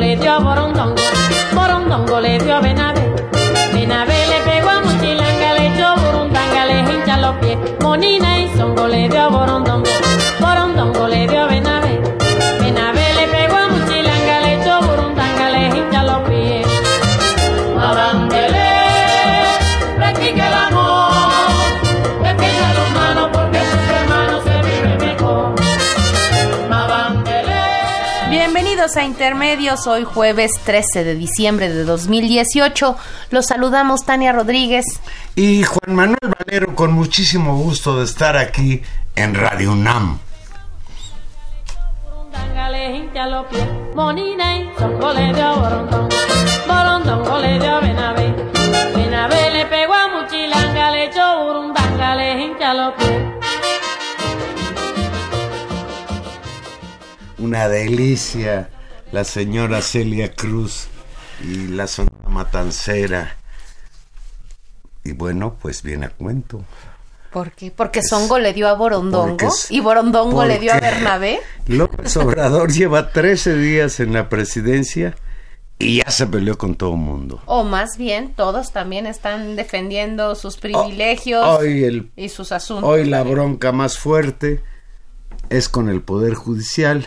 [0.00, 1.02] Le dio Borondongo,
[1.52, 3.02] Borondongo le dio a Benavé.
[3.74, 7.58] Benavé le pegó a Mochilanga, le echó Burundanga, le hincha los pies.
[7.82, 9.99] Monina y Songo le dio Borondongo
[29.20, 32.96] Intermedios, hoy jueves 13 de diciembre de 2018.
[33.28, 34.86] Los saludamos Tania Rodríguez.
[35.36, 38.80] Y Juan Manuel Valero, con muchísimo gusto de estar aquí
[39.16, 40.20] en Radio UNAM.
[57.36, 58.70] Una delicia,
[59.12, 60.88] la señora Celia Cruz
[61.42, 63.36] y la sonora matancera.
[65.04, 66.64] Y bueno, pues viene a cuento.
[67.32, 67.70] ¿Por qué?
[67.70, 71.38] Porque Songo le dio a Borondongo porque y Borondongo le dio a Bernabé.
[71.66, 75.14] López Obrador lleva 13 días en la presidencia
[75.78, 77.40] y ya se peleó con todo el mundo.
[77.46, 82.88] O más bien, todos también están defendiendo sus privilegios Hoy, el, y sus asuntos.
[82.88, 84.60] hoy la bronca más fuerte
[85.48, 87.06] es con el Poder Judicial.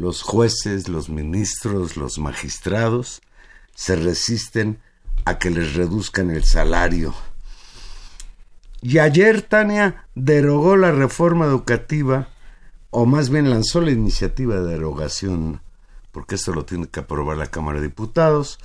[0.00, 3.20] Los jueces, los ministros, los magistrados
[3.74, 4.80] se resisten
[5.26, 7.14] a que les reduzcan el salario.
[8.80, 12.28] Y ayer Tania derogó la reforma educativa,
[12.88, 15.60] o más bien lanzó la iniciativa de derogación,
[16.12, 18.58] porque esto lo tiene que aprobar la Cámara de Diputados,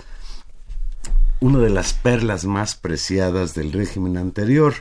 [1.41, 4.73] una de las perlas más preciadas del régimen anterior.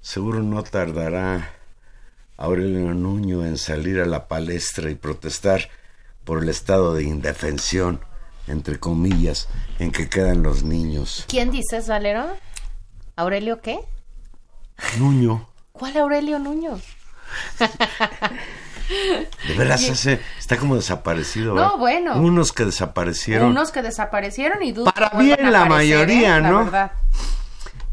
[0.00, 1.50] Seguro no tardará
[2.38, 5.68] Aurelio Nuño en salir a la palestra y protestar
[6.28, 8.00] por el estado de indefensión,
[8.48, 11.24] entre comillas, en que quedan los niños.
[11.26, 12.26] ¿Quién dices, Valero?
[13.16, 13.80] ¿Aurelio qué?
[14.98, 16.78] Nuño, ¿Cuál Aurelio Nuño?
[19.48, 19.82] de veras
[20.38, 21.54] está como desaparecido.
[21.54, 21.78] No, ¿verdad?
[21.78, 22.20] bueno.
[22.20, 23.48] Unos que desaparecieron.
[23.48, 26.40] Unos que desaparecieron y dudo Para bien la mayoría, ¿eh?
[26.42, 26.64] La ¿no?
[26.66, 26.92] verdad.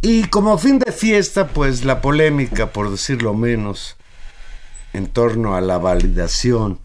[0.02, 3.96] Y como fin de fiesta, pues la polémica, por decirlo menos,
[4.92, 6.80] en torno a la validación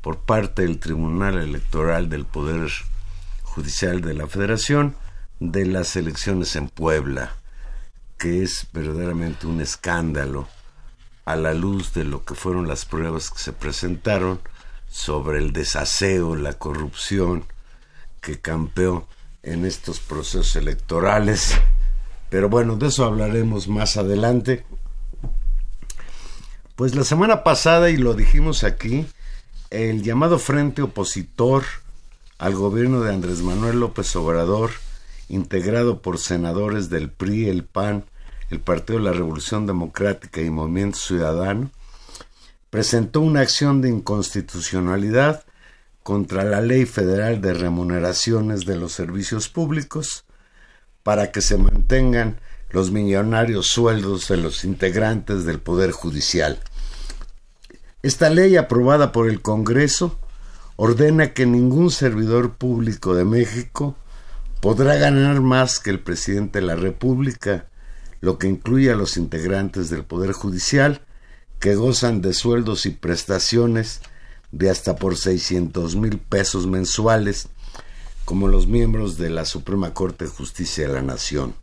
[0.00, 2.70] por parte del Tribunal Electoral del Poder
[3.42, 4.94] Judicial de la Federación
[5.40, 7.34] de las elecciones en Puebla,
[8.16, 10.48] que es verdaderamente un escándalo
[11.24, 14.40] a la luz de lo que fueron las pruebas que se presentaron
[14.88, 17.44] sobre el desaseo, la corrupción
[18.20, 19.06] que campeó
[19.42, 21.54] en estos procesos electorales.
[22.30, 24.64] Pero bueno, de eso hablaremos más adelante.
[26.76, 29.06] Pues la semana pasada, y lo dijimos aquí,
[29.70, 31.64] el llamado Frente Opositor
[32.38, 34.70] al gobierno de Andrés Manuel López Obrador,
[35.28, 38.04] integrado por senadores del PRI, el PAN,
[38.50, 41.70] el Partido de la Revolución Democrática y Movimiento Ciudadano,
[42.70, 45.44] presentó una acción de inconstitucionalidad
[46.02, 50.24] contra la Ley Federal de Remuneraciones de los Servicios Públicos
[51.02, 52.40] para que se mantengan
[52.70, 56.58] los millonarios sueldos de los integrantes del Poder Judicial.
[58.00, 60.16] Esta ley, aprobada por el Congreso,
[60.76, 63.96] ordena que ningún servidor público de México
[64.60, 67.66] podrá ganar más que el presidente de la República,
[68.20, 71.00] lo que incluye a los integrantes del Poder Judicial,
[71.58, 74.00] que gozan de sueldos y prestaciones
[74.52, 77.48] de hasta por 600 mil pesos mensuales,
[78.24, 81.56] como los miembros de la Suprema Corte de Justicia de la Nación.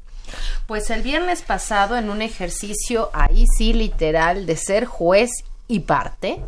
[0.67, 5.31] Pues el viernes pasado, en un ejercicio ahí sí literal de ser juez
[5.67, 6.41] y parte,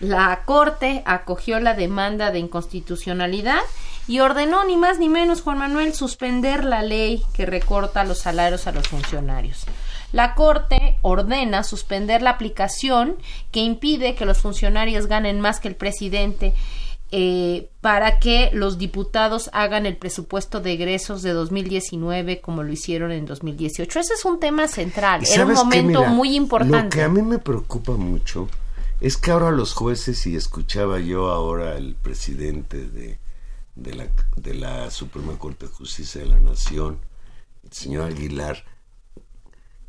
[0.00, 3.60] la Corte acogió la demanda de inconstitucionalidad
[4.06, 8.66] y ordenó ni más ni menos Juan Manuel suspender la ley que recorta los salarios
[8.66, 9.66] a los funcionarios.
[10.12, 13.16] La Corte ordena suspender la aplicación
[13.50, 16.54] que impide que los funcionarios ganen más que el presidente
[17.10, 23.12] eh, para que los diputados hagan el presupuesto de egresos de 2019 como lo hicieron
[23.12, 24.00] en 2018.
[24.00, 26.84] Ese es un tema central, era un momento muy importante.
[26.84, 28.48] Lo que a mí me preocupa mucho
[29.00, 33.18] es que ahora los jueces, y escuchaba yo ahora al presidente de,
[33.76, 36.98] de, la, de la Suprema Corte de Justicia de la Nación,
[37.64, 38.64] el señor Aguilar,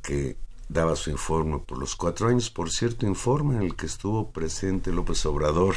[0.01, 0.38] que
[0.69, 4.92] daba su informe por los cuatro años, por cierto, informe en el que estuvo presente
[4.92, 5.75] López Obrador,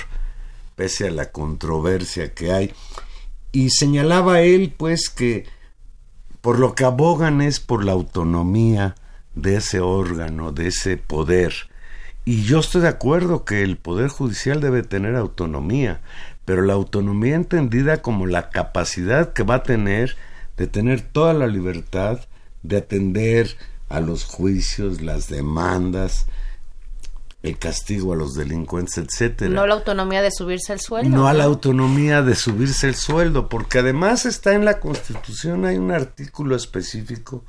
[0.77, 2.73] pese a la controversia que hay.
[3.53, 5.45] Y señalaba él, pues, que
[6.41, 8.95] por lo que abogan es por la autonomía
[9.35, 11.55] de ese órgano, de ese poder.
[12.25, 16.01] Y yo estoy de acuerdo que el Poder Judicial debe tener autonomía,
[16.45, 20.17] pero la autonomía entendida como la capacidad que va a tener
[20.57, 22.21] de tener toda la libertad
[22.63, 23.57] de atender
[23.89, 26.27] a los juicios, las demandas,
[27.43, 29.51] el castigo a los delincuentes, etcétera.
[29.51, 31.11] No la autonomía de subirse el sueldo.
[31.11, 35.77] No, a la autonomía de subirse el sueldo, porque además está en la Constitución, hay
[35.77, 37.45] un artículo específico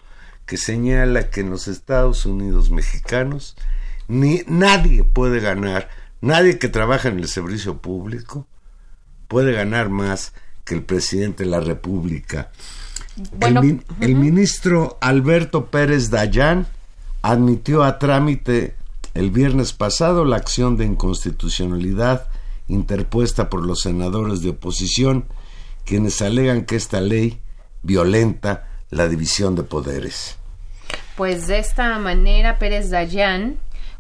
[0.45, 3.55] que señala que en los Estados Unidos mexicanos
[4.07, 5.89] ni nadie puede ganar,
[6.21, 8.47] nadie que trabaja en el servicio público
[9.27, 10.33] puede ganar más
[10.65, 12.51] que el presidente de la República.
[13.41, 16.67] el, el ministro Alberto Pérez Dayán
[17.21, 18.75] admitió a trámite
[19.13, 22.27] el viernes pasado la acción de inconstitucionalidad
[22.67, 25.25] interpuesta por los senadores de oposición,
[25.85, 27.39] quienes alegan que esta ley
[27.81, 30.37] violenta la división de poderes.
[31.15, 33.57] Pues de esta manera Pérez Dayan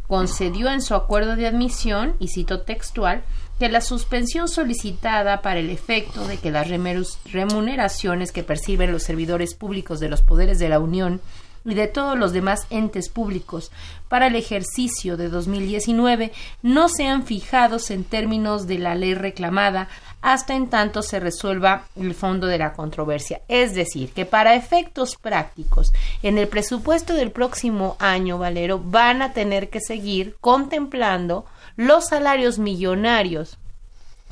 [0.07, 3.23] concedió en su acuerdo de admisión, y cito textual,
[3.59, 9.53] que la suspensión solicitada para el efecto de que las remuneraciones que perciben los servidores
[9.53, 11.21] públicos de los poderes de la Unión
[11.65, 13.71] y de todos los demás entes públicos
[14.09, 16.31] para el ejercicio de 2019
[16.61, 19.87] no sean fijados en términos de la ley reclamada
[20.21, 23.41] hasta en tanto se resuelva el fondo de la controversia.
[23.49, 25.91] Es decir, que para efectos prácticos,
[26.23, 31.45] en el presupuesto del próximo año, Valero, van a tener que seguir contemplando
[31.75, 33.57] los salarios millonarios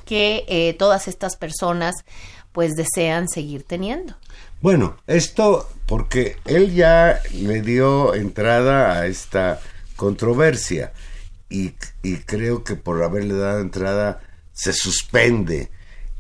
[0.06, 1.96] que eh, todas estas personas
[2.54, 4.16] pues desean seguir teniendo.
[4.62, 9.60] Bueno, esto porque él ya le dio entrada a esta
[9.96, 10.94] controversia
[11.50, 11.74] y,
[12.26, 14.22] creo que por haberle dado entrada
[14.54, 15.72] se suspende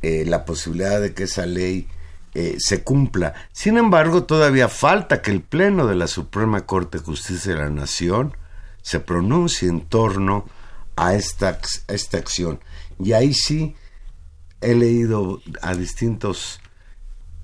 [0.01, 1.87] eh, la posibilidad de que esa ley
[2.33, 3.35] eh, se cumpla.
[3.51, 7.69] Sin embargo, todavía falta que el Pleno de la Suprema Corte de Justicia de la
[7.69, 8.35] Nación
[8.81, 10.45] se pronuncie en torno
[10.95, 12.59] a esta, a esta acción.
[12.99, 13.75] Y ahí sí
[14.61, 16.59] he leído a distintos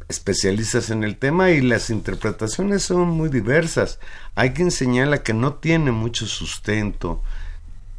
[0.09, 4.00] especialistas en el tema y las interpretaciones son muy diversas.
[4.36, 7.21] Hay quien señala que no tiene mucho sustento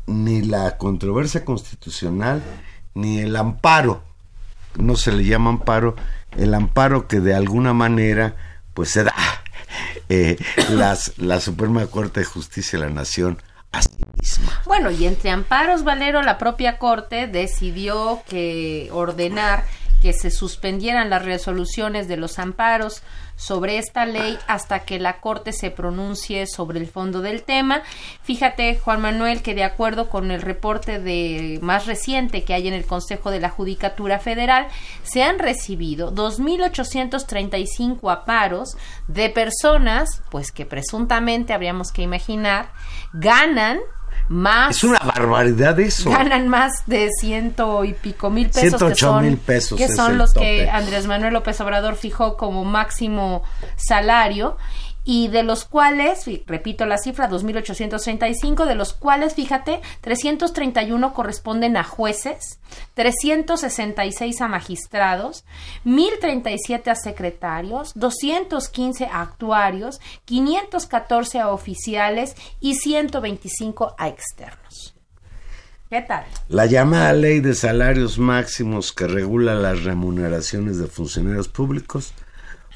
[0.07, 2.43] ni la controversia constitucional
[2.95, 4.03] ni el amparo,
[4.77, 5.95] no se le llama amparo,
[6.37, 8.35] el amparo que de alguna manera
[8.75, 9.15] pues se da
[10.09, 10.37] eh,
[10.71, 14.63] las, la Suprema Corte de Justicia de la Nación a sí misma.
[14.65, 19.65] Bueno, y entre amparos, Valero, la propia Corte decidió que ordenar
[20.03, 23.03] que se suspendieran las resoluciones de los amparos
[23.37, 27.83] sobre esta ley hasta que la Corte se pronuncie sobre el fondo del tema.
[28.23, 32.75] Fíjate, Juan Manuel, que de acuerdo con el reporte de más reciente que hay en
[32.75, 34.67] el Consejo de la Judicatura Federal,
[35.05, 42.73] se han recibido 2.835 amparos de personas, pues que presuntamente habríamos que imaginar,
[43.13, 43.79] ganan
[44.29, 44.77] más.
[44.77, 46.11] Es una barbaridad eso.
[46.11, 48.83] Ganan más de ciento y pico mil pesos.
[48.83, 49.79] que son, mil pesos.
[49.79, 53.43] Que son los que Andrés Manuel López Obrador fijó como máximo
[53.77, 54.57] salario
[55.11, 61.83] y de los cuales, repito la cifra, 2.835, de los cuales, fíjate, 331 corresponden a
[61.83, 62.61] jueces,
[62.93, 65.47] 366 a magistrados,
[65.87, 74.95] 1.037 a secretarios, 215 a actuarios, 514 a oficiales y 125 a externos.
[75.89, 76.27] ¿Qué tal?
[76.51, 82.13] La llamada ley de salarios máximos que regula las remuneraciones de funcionarios públicos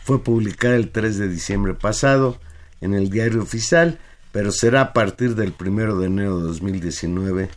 [0.05, 2.41] fue publicada el 3 de diciembre pasado
[2.81, 3.99] en el diario oficial,
[4.33, 7.51] pero será a partir del 1 de enero de 2019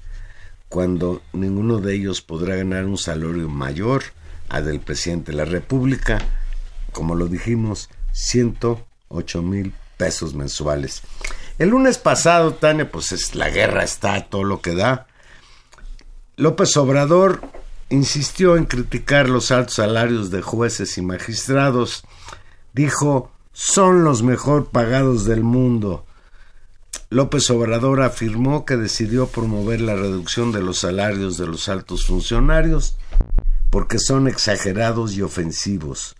[0.70, 4.04] cuando ninguno de ellos podrá ganar un salario mayor
[4.50, 6.20] al del presidente de la República,
[6.92, 11.02] como lo dijimos, 108 mil pesos mensuales.
[11.58, 15.08] El lunes pasado, Tania, pues es la guerra está todo lo que da.
[16.36, 17.42] López Obrador
[17.90, 22.04] insistió en criticar los altos salarios de jueces y magistrados.
[22.74, 26.06] Dijo, son los mejor pagados del mundo.
[27.10, 32.98] López Obrador afirmó que decidió promover la reducción de los salarios de los altos funcionarios
[33.70, 36.16] porque son exagerados y ofensivos.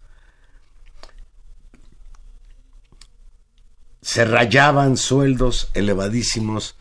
[4.02, 6.76] Se rayaban sueldos elevadísimos,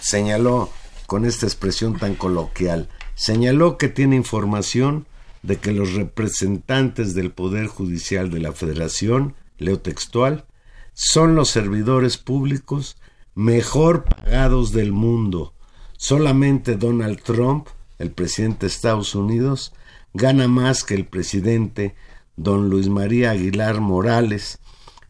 [0.00, 0.72] señaló
[1.06, 2.88] con esta expresión tan coloquial.
[3.18, 5.04] Señaló que tiene información
[5.42, 10.46] de que los representantes del Poder Judicial de la Federación, leo textual,
[10.94, 12.96] son los servidores públicos
[13.34, 15.52] mejor pagados del mundo.
[15.96, 17.66] Solamente Donald Trump,
[17.98, 19.72] el presidente de Estados Unidos,
[20.14, 21.96] gana más que el presidente
[22.36, 24.60] don Luis María Aguilar Morales,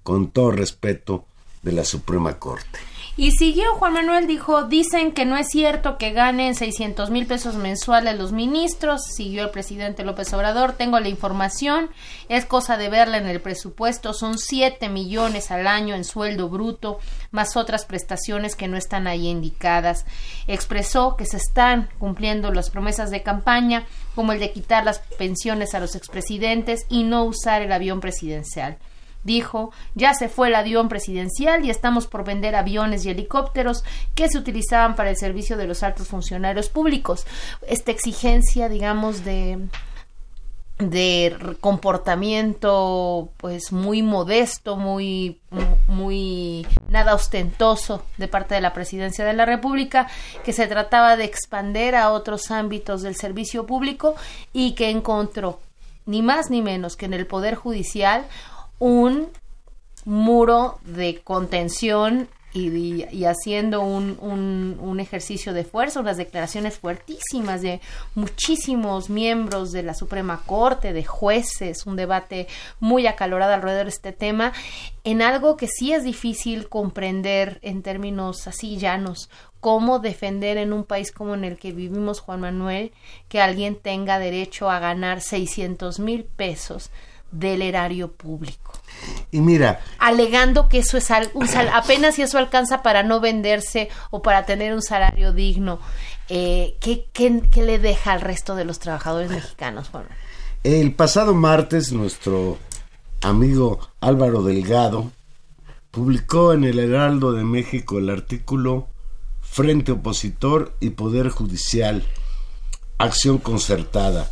[0.03, 1.27] con todo respeto,
[1.63, 2.79] de la Suprema Corte.
[3.21, 7.57] Y siguió Juan Manuel, dijo, dicen que no es cierto que ganen 600 mil pesos
[7.57, 11.91] mensuales los ministros, siguió el presidente López Obrador, tengo la información,
[12.29, 17.01] es cosa de verla en el presupuesto, son 7 millones al año en sueldo bruto,
[17.33, 20.07] más otras prestaciones que no están ahí indicadas.
[20.47, 23.85] Expresó que se están cumpliendo las promesas de campaña,
[24.15, 28.79] como el de quitar las pensiones a los expresidentes y no usar el avión presidencial
[29.25, 33.85] dijo, ya se fue el avión presidencial y estamos por vender aviones y helicópteros
[34.15, 37.27] que se utilizaban para el servicio de los altos funcionarios públicos.
[37.67, 39.69] Esta exigencia, digamos, de
[40.79, 45.41] de comportamiento pues muy modesto, muy
[45.89, 50.09] muy nada ostentoso de parte de la presidencia de la República,
[50.45, 54.15] que se trataba de expander a otros ámbitos del servicio público
[54.53, 55.59] y que encontró
[56.07, 58.25] ni más ni menos que en el poder judicial
[58.79, 59.29] un
[60.05, 64.17] muro de contención y, haciendo un,
[64.81, 67.81] un, ejercicio de fuerza, unas declaraciones fuertísimas de
[68.15, 72.49] muchísimos miembros de la Suprema Corte, de jueces, un debate
[72.81, 74.53] muy acalorado alrededor de este tema,
[75.05, 79.31] en algo que sí es difícil comprender en términos así llanos,
[79.61, 82.93] cómo defender en un país como en el que vivimos, Juan Manuel,
[83.29, 86.91] que alguien tenga derecho a ganar 600 mil pesos
[87.31, 88.73] del erario público.
[89.31, 94.23] Y mira, alegando que eso es un apenas si eso alcanza para no venderse o
[94.23, 95.79] para tener un salario digno,
[96.29, 99.91] eh, ¿qué, qué, le deja al resto de los trabajadores mexicanos?
[100.65, 102.59] El pasado martes nuestro
[103.23, 105.11] amigo Álvaro Delgado
[105.91, 108.89] publicó en el Heraldo de México el artículo
[109.41, 112.05] Frente Opositor y Poder Judicial,
[112.99, 114.31] Acción Concertada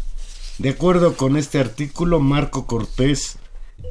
[0.59, 3.39] de acuerdo con este artículo, Marco Cortés,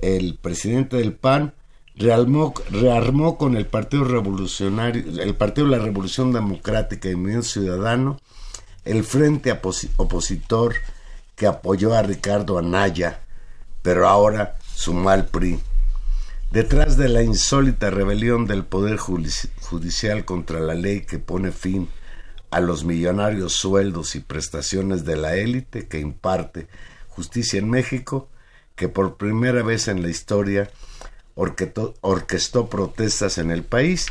[0.02, 1.54] el presidente del PAN,
[1.96, 8.20] rearmó, con el Partido Revolucionario, el Partido de la Revolución Democrática y Movimiento Ciudadano,
[8.84, 9.52] el frente
[9.98, 10.76] opositor
[11.36, 13.22] que apoyó a Ricardo Anaya,
[13.82, 15.60] pero ahora sumó al PRI.
[16.52, 22.05] Detrás de la insólita rebelión del Poder Judicial contra la ley que pone fin a
[22.60, 26.68] los millonarios sueldos y prestaciones de la élite que imparte
[27.10, 28.30] justicia en México,
[28.76, 30.70] que por primera vez en la historia
[31.36, 34.08] orquestó, protestas en el país,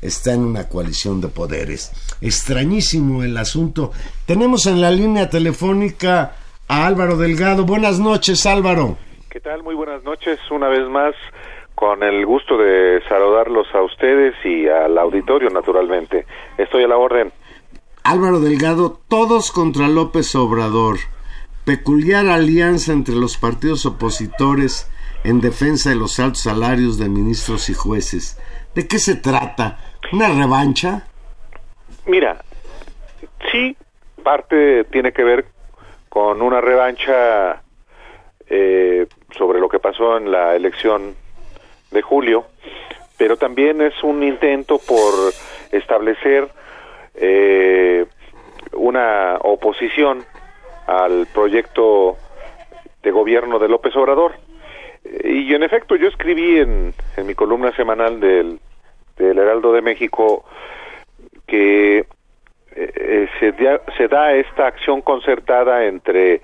[0.00, 1.92] está en una coalición de poderes.
[2.20, 3.92] Extrañísimo el asunto.
[4.26, 6.32] Tenemos en la línea telefónica
[6.68, 7.64] a Álvaro Delgado.
[7.64, 8.96] Buenas noches, Álvaro.
[9.30, 9.62] ¿Qué tal?
[9.62, 10.38] Muy buenas noches.
[10.50, 11.14] Una vez más,
[11.74, 16.26] con el gusto de saludarlos a ustedes y al auditorio, naturalmente.
[16.58, 17.32] Estoy a la orden.
[18.04, 20.98] Álvaro Delgado, todos contra López Obrador.
[21.64, 24.90] Peculiar alianza entre los partidos opositores
[25.22, 28.40] en defensa de los altos salarios de ministros y jueces.
[28.74, 29.78] ¿De qué se trata?
[30.12, 31.06] ¿Una revancha?
[32.06, 32.42] Mira,
[33.52, 33.76] sí,
[34.24, 35.46] parte tiene que ver
[36.08, 37.62] con una revancha
[38.48, 39.06] eh,
[39.38, 41.14] sobre lo que pasó en la elección
[41.92, 42.46] de julio,
[43.16, 45.32] pero también es un intento por
[45.70, 46.50] establecer
[47.14, 48.06] eh,
[48.72, 50.24] una oposición
[50.86, 52.16] al proyecto
[53.02, 54.32] de gobierno de López Obrador.
[55.24, 58.60] Y en efecto, yo escribí en, en mi columna semanal del,
[59.16, 60.44] del Heraldo de México
[61.46, 62.06] que eh,
[62.74, 63.54] eh, se,
[63.96, 66.40] se da esta acción concertada entre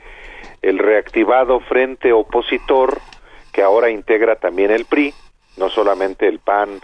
[0.61, 2.99] el reactivado frente opositor,
[3.53, 5.15] que ahora integra también el PRI,
[5.57, 6.81] no solamente el PAN,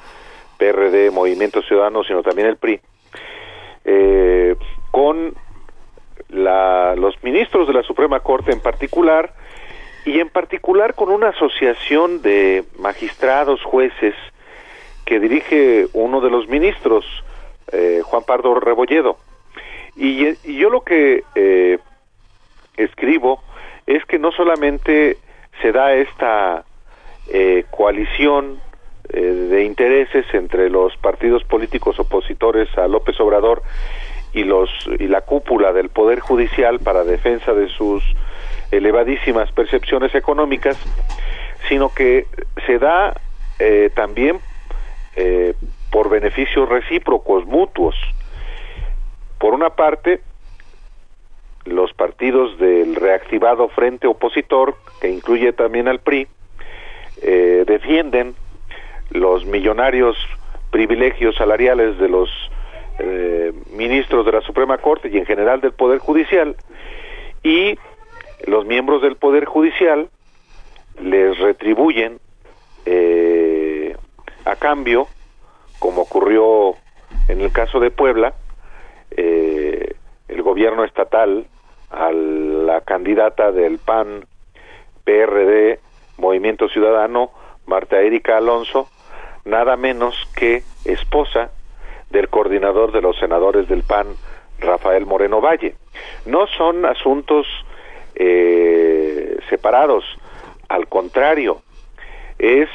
[0.56, 2.80] PRD, Movimiento Ciudadano, sino también el PRI,
[3.84, 4.56] eh,
[4.90, 5.34] con
[6.28, 9.34] la, los ministros de la Suprema Corte en particular
[10.04, 14.14] y en particular con una asociación de magistrados, jueces
[15.04, 17.04] que dirige uno de los ministros,
[17.72, 19.18] eh, Juan Pardo Rebolledo.
[19.96, 21.78] Y, yo lo que eh,
[22.76, 23.42] escribo
[23.86, 25.18] es que no solamente
[25.62, 26.64] se da esta
[27.28, 28.60] eh, coalición
[29.10, 33.62] eh, de intereses entre los partidos políticos opositores a López Obrador
[34.32, 38.02] y los y la cúpula del poder judicial para defensa de sus
[38.70, 40.76] elevadísimas percepciones económicas,
[41.68, 42.26] sino que
[42.66, 43.14] se da
[43.58, 44.40] eh, también
[45.16, 45.54] eh,
[45.90, 47.94] por beneficios recíprocos mutuos.
[49.38, 50.20] Por una parte,
[51.64, 56.26] los partidos del reactivado frente opositor, que incluye también al PRI,
[57.22, 58.34] eh, defienden
[59.14, 60.16] los millonarios
[60.70, 62.28] privilegios salariales de los
[62.98, 66.56] eh, ministros de la Suprema Corte y en general del Poder Judicial
[67.42, 67.78] y
[68.46, 70.08] los miembros del Poder Judicial
[71.00, 72.18] les retribuyen
[72.86, 73.96] eh,
[74.44, 75.06] a cambio,
[75.78, 76.74] como ocurrió
[77.28, 78.34] en el caso de Puebla,
[79.16, 79.94] eh,
[80.28, 81.46] el gobierno estatal
[81.90, 84.26] a la candidata del PAN,
[85.04, 85.78] PRD,
[86.16, 87.30] Movimiento Ciudadano,
[87.66, 88.88] Marta Erika Alonso,
[89.44, 91.50] nada menos que esposa
[92.10, 94.06] del coordinador de los senadores del PAN,
[94.60, 95.74] Rafael Moreno Valle.
[96.26, 97.46] No son asuntos
[98.14, 100.04] eh, separados,
[100.68, 101.62] al contrario,
[102.38, 102.68] es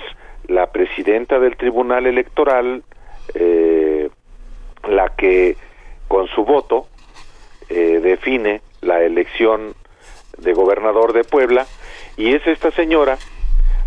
[0.48, 2.84] la presidenta del Tribunal Electoral
[3.34, 4.10] eh,
[4.88, 5.56] la que
[6.08, 6.88] con su voto
[7.70, 9.76] eh, define la elección
[10.38, 11.68] de gobernador de Puebla
[12.18, 13.18] y es esta señora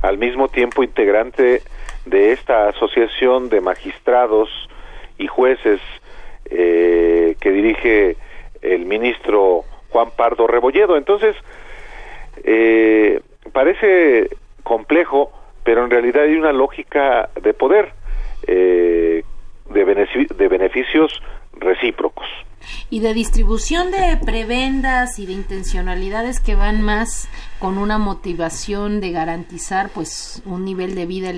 [0.03, 1.63] al mismo tiempo integrante
[2.05, 4.49] de esta asociación de magistrados
[5.19, 5.81] y jueces
[6.47, 8.17] eh, que dirige
[8.61, 10.97] el ministro Juan Pardo Rebolledo.
[10.97, 11.37] Entonces,
[12.45, 13.21] eh,
[13.53, 14.29] parece
[14.63, 15.33] complejo,
[15.65, 17.93] pero en realidad hay una lógica de poder,
[18.47, 19.25] eh,
[19.71, 21.23] de, de beneficios
[21.55, 22.27] recíprocos
[22.91, 27.29] y de distribución de prebendas y de intencionalidades que van más
[27.63, 31.33] con una motivación de garantizar pues un nivel de vida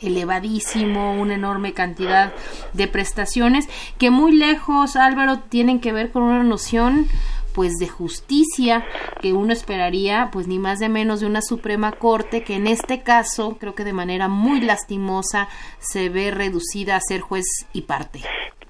[0.00, 2.32] elevadísimo, una enorme cantidad
[2.74, 7.08] de prestaciones que muy lejos Álvaro tienen que ver con una noción
[7.56, 8.84] pues de justicia
[9.20, 13.02] que uno esperaría pues ni más de menos de una Suprema Corte que en este
[13.02, 15.48] caso creo que de manera muy lastimosa
[15.80, 18.20] se ve reducida a ser juez y parte.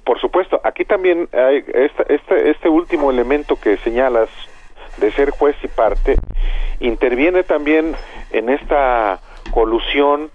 [0.06, 4.30] Por supuesto, aquí también hay este, este, último elemento que señalas
[4.98, 6.16] de ser juez y parte,
[6.80, 7.94] interviene también
[8.32, 10.30] en esta colusión,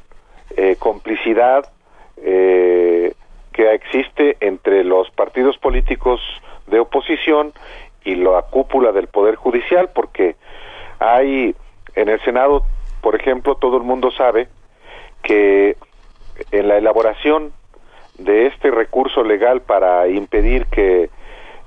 [0.55, 1.71] eh, complicidad
[2.17, 3.13] eh,
[3.53, 6.21] que existe entre los partidos políticos
[6.67, 7.53] de oposición
[8.03, 10.35] y la cúpula del Poder Judicial, porque
[10.99, 11.55] hay
[11.95, 12.63] en el Senado,
[13.01, 14.47] por ejemplo, todo el mundo sabe
[15.23, 15.75] que
[16.51, 17.51] en la elaboración
[18.17, 21.09] de este recurso legal para impedir que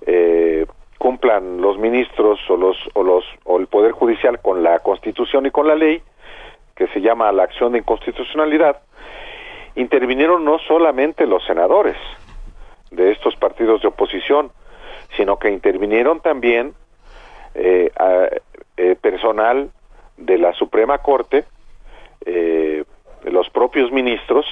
[0.06, 0.66] eh,
[1.02, 5.50] cumplan los ministros o los o los o el poder judicial con la Constitución y
[5.50, 6.00] con la ley
[6.76, 8.80] que se llama la acción de inconstitucionalidad
[9.74, 11.96] intervinieron no solamente los senadores
[12.92, 14.52] de estos partidos de oposición
[15.16, 16.72] sino que intervinieron también
[17.56, 17.90] eh,
[18.76, 19.70] eh, personal
[20.18, 21.46] de la Suprema Corte
[23.24, 24.46] los propios ministros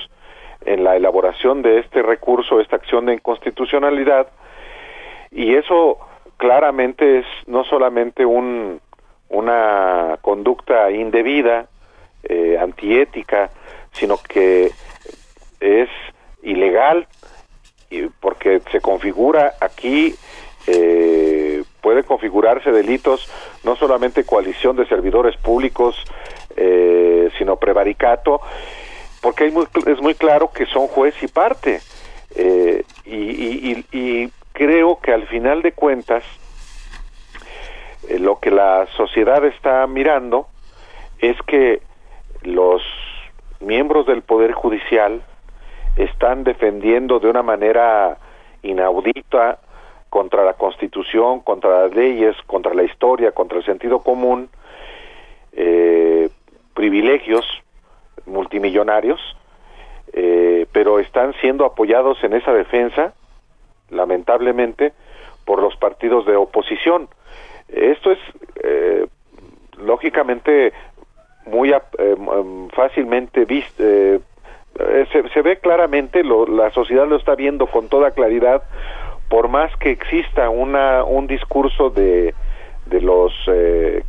[0.64, 4.26] en la elaboración de este recurso, esta acción de inconstitucionalidad,
[5.30, 5.98] y eso
[6.40, 8.81] claramente es no solamente un,
[9.29, 11.66] una conducta indebida,
[12.22, 13.50] eh, antiética,
[13.92, 14.72] sino que
[15.61, 15.88] es
[16.42, 17.07] ilegal
[18.20, 20.14] porque se configura aquí
[20.66, 23.31] eh, puede configurarse delitos
[23.64, 25.96] no solamente coalición de servidores públicos
[26.57, 28.40] eh, sino prevaricato
[29.20, 29.53] porque
[29.87, 31.81] es muy claro que son juez y parte.
[32.35, 36.22] Eh, y, creo que al final de cuentas,
[38.10, 40.48] eh, lo que la sociedad está mirando
[41.18, 41.80] es que
[42.42, 42.82] los
[43.60, 45.22] miembros del Poder Judicial
[45.96, 48.18] están defendiendo de una manera
[48.62, 49.60] inaudita
[50.10, 54.50] contra la Constitución, contra las leyes, contra la historia, contra el sentido común,
[55.52, 56.28] eh,
[56.74, 57.46] privilegios
[58.26, 59.20] multimillonarios,
[60.12, 63.14] eh, pero están siendo apoyados en esa defensa,
[63.90, 64.92] lamentablemente,
[65.44, 67.09] por los partidos de oposición.
[67.68, 68.18] Esto es,
[68.62, 69.07] eh,
[69.79, 70.72] lógicamente,
[71.46, 72.16] muy eh,
[72.74, 78.62] fácilmente visto, se, ve claramente, lo, la sociedad lo está viendo con toda claridad,
[79.29, 82.35] por más que exista una, un discurso de,
[82.87, 84.03] de los eh,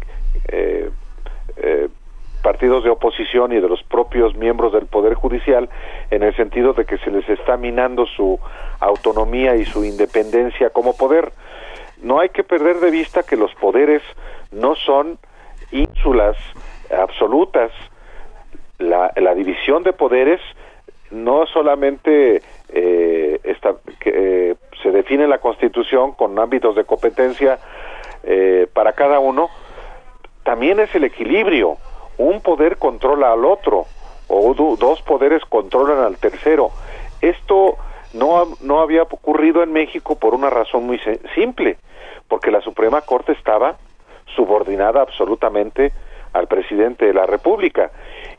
[2.41, 5.69] partidos de oposición y de los propios miembros del Poder Judicial
[6.10, 8.39] en el sentido de que se les está minando su
[8.80, 11.32] autonomía y su independencia como poder.
[12.01, 14.01] no hay que perder de vista que los poderes
[14.51, 15.19] no son
[15.71, 16.36] ínsulas
[16.91, 17.71] absolutas.
[18.80, 20.41] La, la división de poderes
[21.12, 23.39] no solamente eh,
[23.99, 27.60] que, eh, se define la Constitución con ámbitos de competencia
[28.23, 29.49] eh, para cada uno,
[30.43, 31.77] también es el equilibrio.
[32.21, 33.88] Un poder controla al otro
[34.27, 36.69] o dos poderes controlan al tercero.
[37.19, 37.77] Esto
[38.13, 41.01] no, no había ocurrido en México por una razón muy
[41.34, 41.77] simple,
[42.27, 43.77] porque la Suprema Corte estaba
[44.36, 45.93] subordinada absolutamente
[46.34, 47.89] al presidente de la República.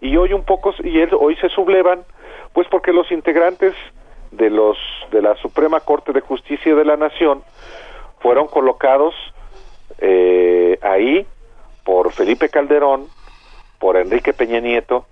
[0.01, 2.05] Y hoy un poco, y él, hoy se sublevan,
[2.53, 3.75] pues porque los integrantes
[4.31, 4.79] de los
[5.11, 7.43] de la Suprema Corte de Justicia de la Nación
[8.21, 9.13] fueron colocados
[9.99, 11.27] eh, ahí
[11.85, 13.09] por Felipe Calderón,
[13.83, 15.07] por Enrique Peña Nieto,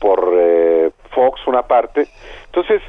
[0.00, 2.08] por eh, Fox una parte.
[2.46, 2.82] Entonces,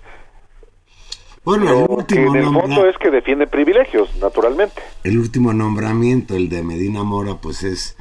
[1.44, 4.82] bueno, el último en el fondo es que defiende privilegios, naturalmente.
[5.04, 7.96] El último nombramiento, el de Medina Mora, pues es,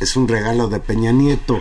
[0.00, 1.60] es, un regalo de Peña Nieto.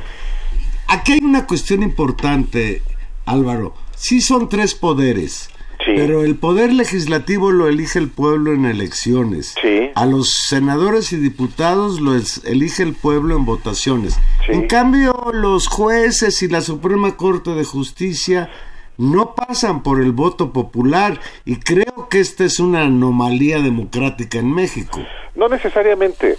[0.88, 2.82] Aquí hay una cuestión importante,
[3.26, 3.74] Álvaro.
[3.96, 5.50] Sí son tres poderes,
[5.86, 9.56] pero el poder legislativo lo elige el pueblo en elecciones.
[9.96, 12.14] A los senadores y diputados lo
[12.46, 14.20] elige el pueblo en votaciones.
[14.48, 18.50] En cambio, los jueces y la Suprema Corte de Justicia
[18.98, 24.54] no pasan por el voto popular y creo que esta es una anomalía democrática en
[24.54, 25.00] México.
[25.36, 26.38] No necesariamente,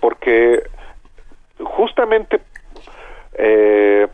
[0.00, 0.62] porque
[1.58, 2.40] justamente
[3.38, 4.06] eh,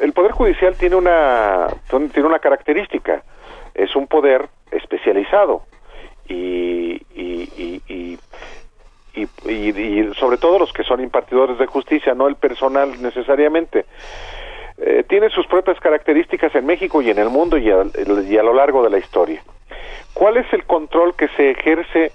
[0.00, 1.66] el Poder Judicial tiene una,
[2.12, 3.22] tiene una característica,
[3.74, 5.62] es un poder especializado
[6.28, 8.20] y, y, y,
[9.16, 13.84] y, sobre todo los que son impartidores de justicia, no el personal necesariamente.
[14.78, 17.84] Eh, tiene sus propias características en México y en el mundo y a,
[18.28, 19.42] y a lo largo de la historia.
[20.14, 22.12] ¿Cuál es el control que se ejerce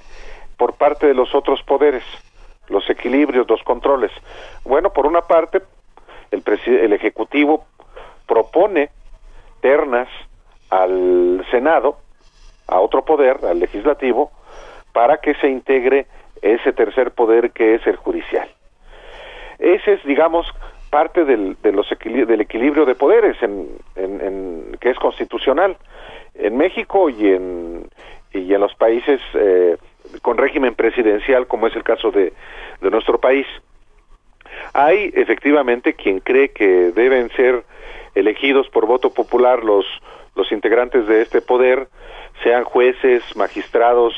[0.58, 2.04] por parte de los otros poderes?
[2.67, 4.12] Los equilibrios, los controles.
[4.63, 5.62] Bueno, por una parte,
[6.32, 7.65] el, el Ejecutivo
[8.28, 8.89] propone
[9.62, 10.08] ternas
[10.70, 11.98] al Senado,
[12.68, 14.32] a otro poder, al legislativo,
[14.94, 16.06] para que se integre
[16.42, 18.48] ese tercer poder que es el judicial.
[19.58, 20.48] Ese es, digamos,
[20.90, 25.78] parte del, de los del equilibrio de poderes en, en, que es constitucional
[26.36, 27.90] en México y en,
[28.34, 29.78] y en los países eh,
[30.22, 32.34] con régimen presidencial, como es el caso de,
[32.82, 33.46] de nuestro país.
[34.74, 37.64] Hay efectivamente quien cree que deben ser
[38.16, 39.86] elegidos por voto popular los,
[40.36, 41.88] los integrantes de este poder,
[42.44, 44.13] sean jueces, magistrados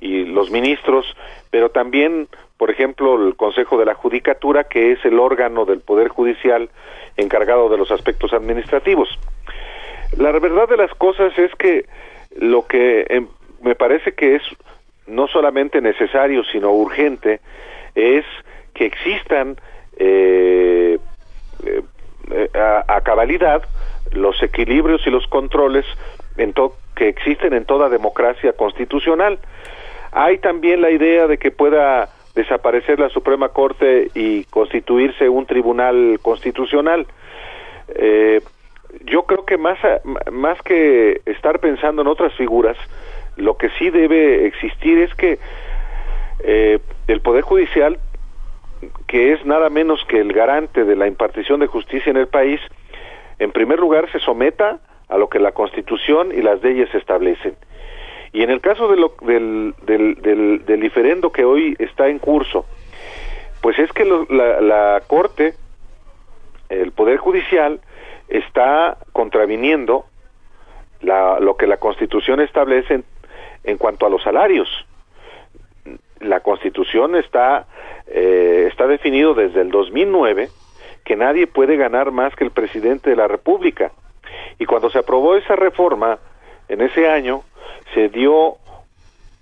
[0.00, 1.06] y los ministros,
[1.50, 6.08] pero también, por ejemplo, el Consejo de la Judicatura, que es el órgano del Poder
[6.08, 6.70] Judicial
[7.16, 9.08] encargado de los aspectos administrativos.
[10.16, 11.84] La verdad de las cosas es que
[12.36, 13.28] lo que em,
[13.62, 14.42] me parece que es
[15.06, 17.40] no solamente necesario, sino urgente,
[17.94, 18.24] es
[18.74, 19.56] que existan
[19.96, 20.98] eh,
[21.64, 23.62] eh, a, cabalidad
[24.12, 25.84] los equilibrios y los controles
[26.36, 26.54] en
[26.94, 29.38] que existen en toda democracia constitucional.
[30.12, 36.18] Hay también la idea de que pueda desaparecer la Suprema Corte y constituirse un tribunal
[36.22, 37.06] constitucional.
[37.94, 38.40] Eh,
[39.04, 39.78] yo creo que más,
[40.32, 42.76] más que estar pensando en otras figuras,
[43.36, 45.38] lo que sí debe existir es que
[46.42, 47.98] eh, el Poder Judicial
[49.06, 52.60] que es nada menos que el garante de la impartición de justicia en el país,
[53.40, 57.56] en primer lugar se someta a lo que la Constitución y las leyes establecen.
[58.32, 62.66] Y en el caso de lo, del, del, del, diferendo que hoy está en curso,
[63.60, 65.54] pues es que la, la Corte,
[66.68, 67.80] el Poder Judicial,
[68.28, 70.04] está contraviniendo
[71.00, 73.04] la, lo que la Constitución establece en,
[73.64, 74.68] en cuanto a los salarios.
[76.20, 77.66] La Constitución está
[78.06, 80.50] eh, está definido desde el 2009
[81.10, 83.90] que nadie puede ganar más que el presidente de la República.
[84.60, 86.20] Y cuando se aprobó esa reforma,
[86.68, 87.42] en ese año,
[87.92, 88.58] se dio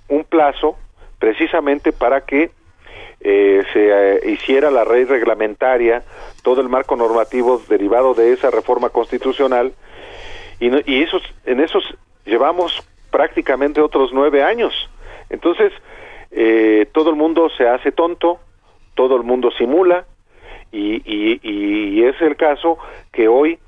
[0.08, 0.78] un plazo
[1.18, 2.50] precisamente para que
[3.20, 6.04] eh, se eh, hiciera la ley reglamentaria,
[6.42, 9.74] todo el marco normativo derivado de esa reforma constitucional,
[10.60, 11.84] y, y esos, en esos
[12.24, 14.72] llevamos prácticamente otros nueve años.
[15.28, 15.74] Entonces,
[16.92, 18.38] todo el mundo se hace tonto,
[18.94, 20.06] todo el mundo simula
[20.72, 22.78] y, y, es el caso
[23.12, 23.58] que hoy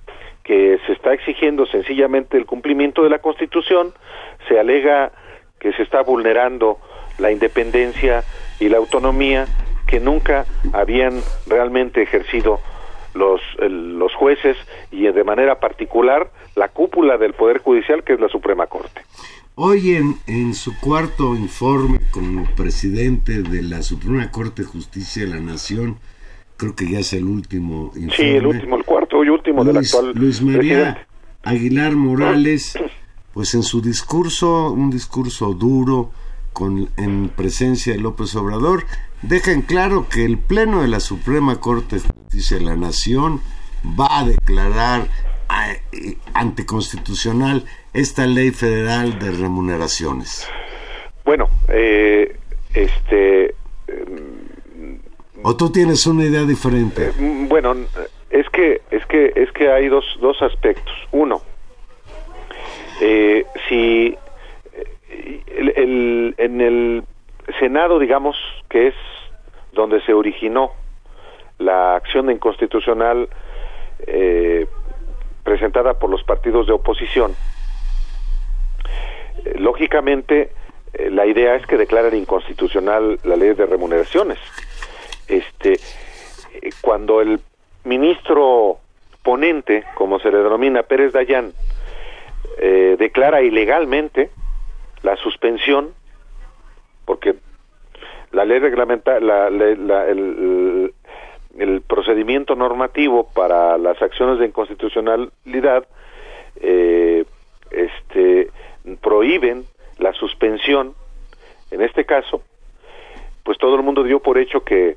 [0.45, 3.93] que se está exigiendo sencillamente el cumplimiento de la Constitución,
[4.49, 5.13] se alega
[5.59, 6.79] que se está vulnerando
[7.19, 8.25] la independencia
[8.59, 9.47] y la autonomía
[9.87, 12.61] que nunca habían realmente ejercido
[13.15, 14.57] los, los jueces
[14.91, 19.03] y de manera particular la cúpula del Poder Judicial que es la Suprema Corte.
[19.57, 25.31] Hoy en, en su cuarto informe como presidente de la Suprema Corte de Justicia de
[25.31, 25.99] la Nación,
[26.61, 28.17] creo que ya es el último informe.
[28.17, 31.01] Sí, el último, el cuarto y último del actual Luis María presidente.
[31.43, 32.79] Aguilar Morales,
[33.33, 36.13] pues en su discurso, un discurso duro,
[36.53, 38.85] con, en presencia de López Obrador,
[39.23, 43.41] deja en claro que el Pleno de la Suprema Corte de Justicia de la Nación
[43.99, 45.09] va a declarar
[45.93, 50.47] eh, anticonstitucional esta ley federal de remuneraciones.
[51.25, 52.37] Bueno, eh,
[52.75, 53.55] este...
[55.43, 57.13] ¿O tú tienes una idea diferente?
[57.19, 57.75] Mm, Bueno,
[58.31, 60.95] es que es que es que hay dos dos aspectos.
[61.13, 61.41] Uno,
[63.01, 64.17] eh, si
[64.73, 65.43] eh,
[65.77, 67.05] el, en el
[67.59, 68.37] Senado, digamos,
[68.69, 68.95] que es
[69.73, 70.73] donde se originó
[71.59, 73.29] la acción inconstitucional
[74.07, 74.67] eh,
[75.43, 77.35] presentada por los partidos de oposición,
[79.45, 80.53] eh, lógicamente
[80.93, 84.39] eh, la idea es que declaren inconstitucional la ley de remuneraciones.
[85.31, 87.41] Este, eh, cuando el
[87.85, 88.79] ministro
[89.23, 91.53] ponente, como se le denomina Pérez Dayán,
[92.59, 94.31] eh, declara ilegalmente
[95.03, 95.95] la suspensión,
[97.05, 97.35] porque
[98.33, 100.93] la ley reglamenta, la, la- la- el,
[101.87, 105.87] procedimiento normativo para las acciones de inconstitucionalidad
[106.57, 107.25] eh,
[107.71, 108.51] este,
[109.01, 109.65] prohíben
[109.99, 110.95] la suspensión,
[111.71, 112.43] en este caso,
[113.43, 114.97] pues todo el mundo dio por hecho que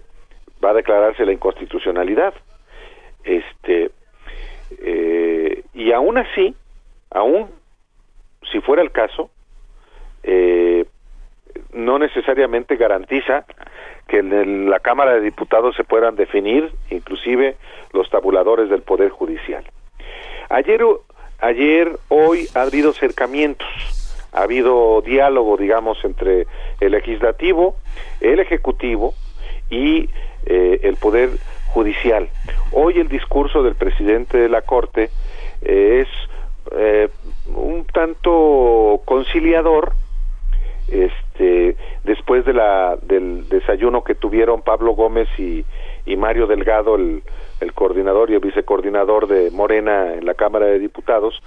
[0.63, 2.33] va a declararse la inconstitucionalidad.
[3.23, 3.91] Este,
[4.79, 6.55] eh, y aún así,
[7.11, 7.49] aún
[8.51, 9.29] si fuera el caso,
[10.23, 10.85] eh,
[11.73, 13.45] no necesariamente garantiza
[14.07, 17.55] que en la Cámara de Diputados se puedan definir inclusive
[17.93, 19.63] los tabuladores del Poder Judicial.
[20.49, 20.83] Ayer,
[21.39, 23.67] ayer, hoy ha habido acercamientos,
[24.33, 26.47] ha habido diálogo, digamos, entre
[26.79, 27.75] el legislativo,
[28.19, 29.13] el ejecutivo
[29.69, 30.09] y
[30.45, 31.31] eh, el Poder
[31.67, 32.29] Judicial.
[32.71, 35.09] Hoy el discurso del presidente de la Corte
[35.61, 36.07] eh, es
[36.71, 37.09] eh,
[37.47, 39.93] un tanto conciliador,
[40.87, 45.65] este después de la del desayuno que tuvieron Pablo Gómez y,
[46.05, 47.23] y Mario Delgado el,
[47.61, 51.41] el coordinador y el vicecoordinador de Morena en la Cámara de Diputados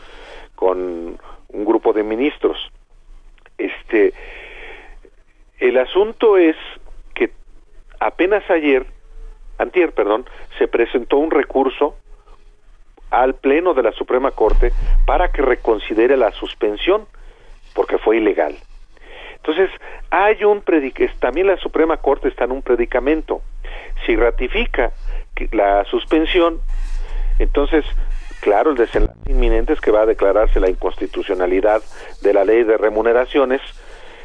[0.54, 2.56] con un grupo de ministros
[3.58, 4.14] este
[5.58, 6.56] el asunto es
[8.00, 8.86] apenas ayer
[9.58, 10.26] antier perdón
[10.58, 11.96] se presentó un recurso
[13.10, 14.72] al pleno de la Suprema Corte
[15.06, 17.06] para que reconsidere la suspensión
[17.74, 18.56] porque fue ilegal
[19.46, 19.70] entonces,
[20.10, 20.64] hay un
[21.20, 23.42] también la Suprema Corte está en un predicamento.
[24.04, 24.90] Si ratifica
[25.52, 26.60] la suspensión,
[27.38, 27.84] entonces,
[28.40, 31.80] claro, el desenlace inminente es que va a declararse la inconstitucionalidad
[32.22, 33.60] de la ley de remuneraciones,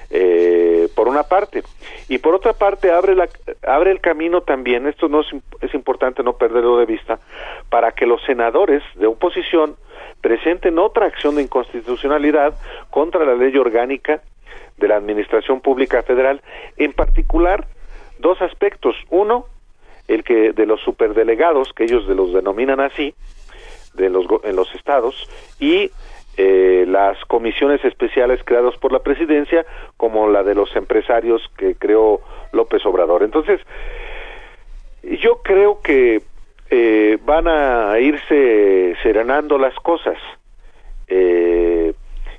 [0.10, 1.62] eh, por una parte.
[2.12, 3.30] Y por otra parte, abre, la,
[3.66, 7.20] abre el camino también, esto no es, im- es importante no perderlo de vista,
[7.70, 9.78] para que los senadores de oposición
[10.20, 12.54] presenten otra acción de inconstitucionalidad
[12.90, 14.22] contra la ley orgánica
[14.78, 16.42] de la Administración Pública Federal,
[16.76, 17.66] en particular
[18.20, 18.94] dos aspectos.
[19.10, 19.46] Uno,
[20.10, 23.16] el que de los superdelegados, que ellos de los denominan así,
[23.94, 25.30] de los, en los estados,
[25.62, 25.92] y
[26.38, 29.66] eh, las comisiones especiales creadas por la presidencia,
[29.98, 33.24] como la de los empresarios que creó López Obrador.
[33.24, 33.60] Entonces,
[35.04, 36.22] yo creo que
[36.70, 40.18] eh, van a irse serenando las cosas.
[41.08, 41.94] Eh,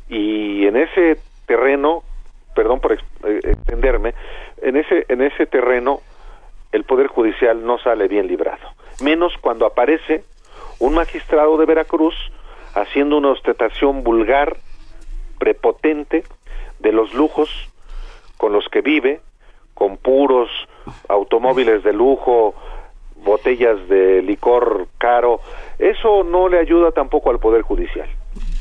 [0.09, 2.03] y en ese terreno,
[2.55, 2.99] perdón por eh,
[3.45, 4.15] extenderme,
[4.63, 6.01] en ese, en ese terreno
[6.73, 8.67] el Poder Judicial no sale bien librado.
[9.03, 10.25] Menos cuando aparece
[10.79, 12.15] un magistrado de Veracruz
[12.75, 14.57] haciendo una ostentación vulgar,
[15.39, 16.25] prepotente,
[16.81, 17.49] de los lujos
[18.37, 19.21] con los que vive,
[19.75, 20.49] con puros
[21.09, 22.55] automóviles de lujo,
[23.25, 25.41] botellas de licor caro,
[25.79, 28.09] eso no le ayuda tampoco al Poder Judicial.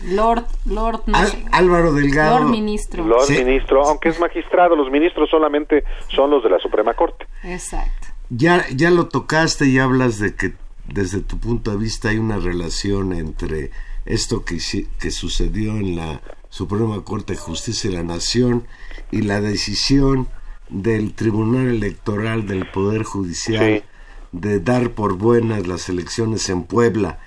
[0.05, 1.45] Lord, Lord, no Al- sé.
[1.51, 2.39] Álvaro Delgado.
[2.39, 3.03] Lord Ministro.
[3.05, 3.37] Lord Sí.
[3.43, 7.25] ministro, aunque es magistrado, los ministros solamente son los de la Suprema Corte.
[7.43, 8.07] Exacto.
[8.29, 10.53] Ya, ya lo tocaste y hablas de que
[10.87, 13.71] desde tu punto de vista hay una relación entre
[14.05, 14.59] esto que,
[14.99, 18.65] que sucedió en la Suprema Corte de Justicia de la Nación
[19.11, 20.27] y la decisión
[20.69, 23.83] del Tribunal Electoral del Poder Judicial Sí.
[24.31, 27.19] de dar por buenas las elecciones en Puebla.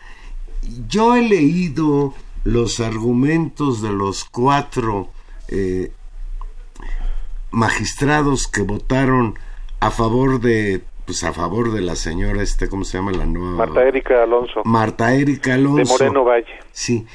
[0.88, 5.10] Yo he leído los argumentos de los cuatro
[5.48, 5.92] eh,
[7.50, 9.38] magistrados que votaron
[9.80, 13.66] a favor de pues a favor de la señora este cómo se llama la nueva
[13.66, 15.82] Marta Erika Alonso, Marta Erika Alonso.
[15.82, 16.60] De Moreno Valle.
[16.72, 17.06] sí.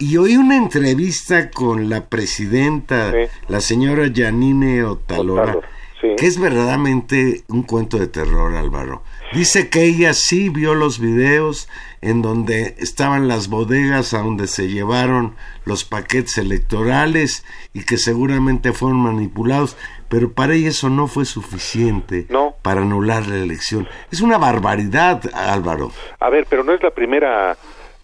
[0.00, 3.12] Y oí una entrevista con la presidenta,
[3.48, 5.58] la señora Janine Otalora,
[6.00, 9.02] que es verdaderamente un cuento de terror, Álvaro.
[9.32, 11.68] Dice que ella sí vio los videos
[12.00, 18.72] en donde estaban las bodegas a donde se llevaron los paquetes electorales y que seguramente
[18.72, 19.76] fueron manipulados,
[20.08, 22.26] pero para ella eso no fue suficiente
[22.62, 23.88] para anular la elección.
[24.10, 25.90] Es una barbaridad, Álvaro.
[26.20, 27.56] A ver, pero no es la primera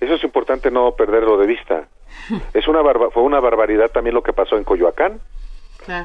[0.05, 1.89] eso es importante no perderlo de vista.
[2.55, 5.21] Es una fue una barbaridad también lo que pasó en Coyoacán.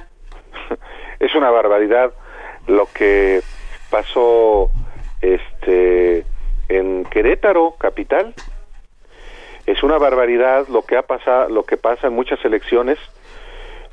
[1.20, 2.14] es una barbaridad
[2.68, 3.42] lo que
[3.90, 4.72] pasó
[5.22, 6.26] este
[6.70, 8.34] en Querétaro, capital.
[9.66, 12.98] Es una barbaridad lo que ha pasado, lo que pasa en muchas elecciones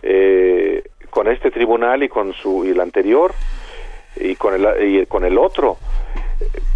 [0.03, 3.33] eh, con este tribunal y con su y el anterior
[4.17, 5.77] y con el y con el otro.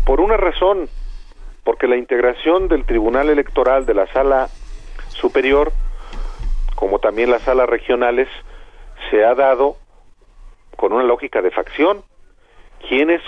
[0.04, 0.88] Por una razón,
[1.64, 4.48] porque la integración del Tribunal Electoral de la Sala
[5.08, 5.72] Superior,
[6.74, 8.28] como también las salas regionales,
[9.10, 9.76] se ha dado
[10.76, 12.02] con una lógica de facción.
[12.88, 13.20] ¿Quiénes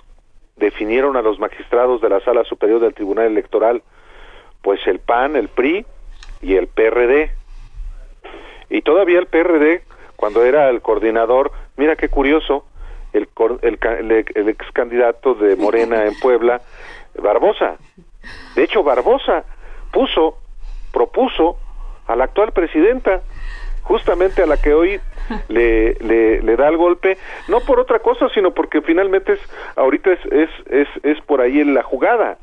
[0.56, 3.82] definieron a los magistrados de la Sala Superior del Tribunal Electoral?
[4.62, 5.84] Pues el PAN, el PRI
[6.40, 7.30] y el PRD.
[8.70, 9.82] Y todavía el PRD,
[10.22, 12.64] cuando era el coordinador, mira qué curioso,
[13.12, 13.28] el,
[13.62, 16.60] el, el, el ex candidato de Morena en Puebla,
[17.20, 17.76] Barbosa,
[18.54, 19.42] de hecho, Barbosa
[19.90, 20.38] puso,
[20.92, 21.56] propuso
[22.06, 23.22] a la actual presidenta,
[23.82, 25.00] justamente a la que hoy
[25.48, 29.40] le, le, da el golpe, no por otra cosa, sino porque finalmente es,
[29.74, 32.38] ahorita es, es, es, es por ahí en la jugada.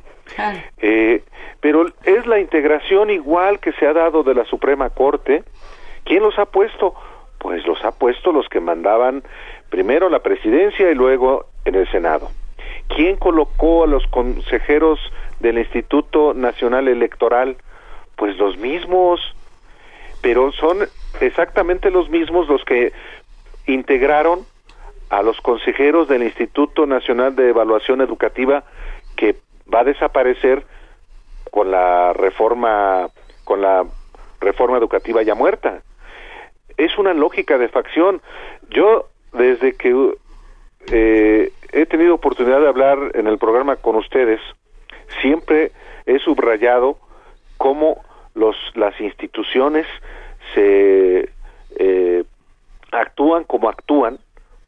[0.79, 1.23] Eh,
[1.61, 5.45] pero es la integración igual que se ha dado de la Suprema Corte.
[6.03, 6.93] ¿Quién los ha puesto?
[7.39, 9.23] Pues los ha puesto los que mandaban
[9.69, 12.29] primero la presidencia y luego en el Senado.
[12.87, 14.99] ¿Quién colocó a los consejeros
[15.39, 17.57] del Instituto Nacional Electoral?
[18.15, 19.21] Pues los mismos,
[20.21, 20.79] pero son
[21.21, 22.91] exactamente los mismos los que
[23.67, 24.45] integraron
[25.09, 28.63] a los consejeros del Instituto Nacional de Evaluación Educativa
[29.15, 29.35] que
[29.73, 30.65] va a desaparecer
[31.51, 33.09] con la reforma
[33.43, 33.85] con la
[34.39, 35.81] reforma educativa ya muerta.
[36.79, 38.21] Es una lógica de facción.
[38.69, 40.15] Yo desde que
[40.91, 44.39] eh, he tenido oportunidad de hablar en el programa con ustedes,
[45.21, 45.73] siempre
[46.05, 46.97] he subrayado
[47.57, 48.01] cómo
[48.33, 49.85] los, las instituciones
[50.55, 51.29] se
[51.75, 52.23] eh,
[52.93, 54.17] actúan como actúan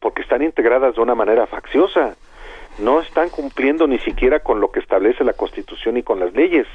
[0.02, 2.17] porque están integradas de una manera facciosa.
[2.78, 6.67] No están cumpliendo ni siquiera con lo que establece la Constitución y con las leyes.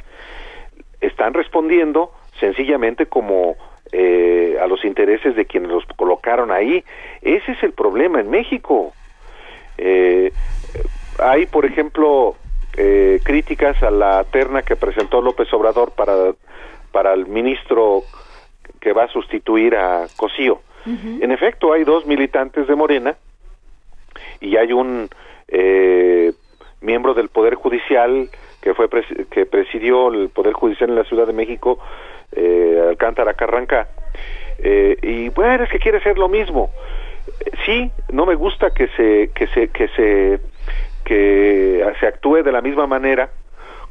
[1.03, 3.57] Están respondiendo sencillamente como
[3.93, 6.85] eh, a los intereses de quienes los colocaron ahí.
[7.23, 8.93] Ese es el problema en México.
[9.79, 10.33] Eh,
[11.19, 12.37] hay, por ejemplo,
[12.77, 16.35] eh, críticas a la terna que presentó López Obrador para,
[16.93, 18.03] para el ministro
[18.81, 20.61] que va a sustituir a Cosío.
[20.87, 23.17] En efecto, hay dos militantes de Morena
[24.41, 25.09] y hay un
[25.49, 26.33] eh,
[26.81, 28.29] miembro del Poder Judicial
[28.61, 28.89] que fue
[29.29, 31.81] que presidió el Poder Judicial en la Ciudad de México,
[32.33, 33.89] eh, Alcántara Carranca,
[34.59, 36.71] eh, y bueno, es que quiere hacer lo mismo.
[37.65, 40.41] Sí, no me gusta que se que se que se
[41.05, 43.31] que se actúe de la misma manera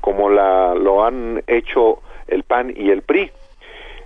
[0.01, 3.31] como la, lo han hecho el PAN y el PRI,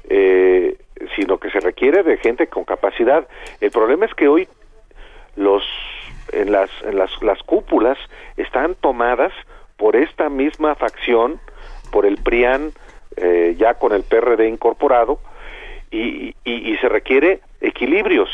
[0.09, 0.77] eh,
[1.15, 3.27] sino que se requiere de gente con capacidad.
[3.59, 4.47] El problema es que hoy
[5.35, 5.63] los
[6.31, 7.97] en las en las, las cúpulas
[8.37, 9.33] están tomadas
[9.75, 11.39] por esta misma facción,
[11.91, 12.71] por el PRIAN
[13.17, 15.19] eh, ya con el PRD incorporado
[15.91, 18.29] y, y, y se requiere equilibrios.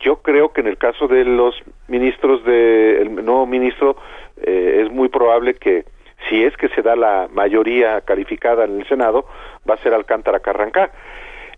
[0.00, 1.54] Yo creo que en el caso de los
[1.88, 3.96] ministros de el nuevo ministro
[4.42, 5.84] eh, es muy probable que
[6.28, 9.26] si es que se da la mayoría calificada en el Senado
[9.68, 10.90] va a ser Alcántara Carrancá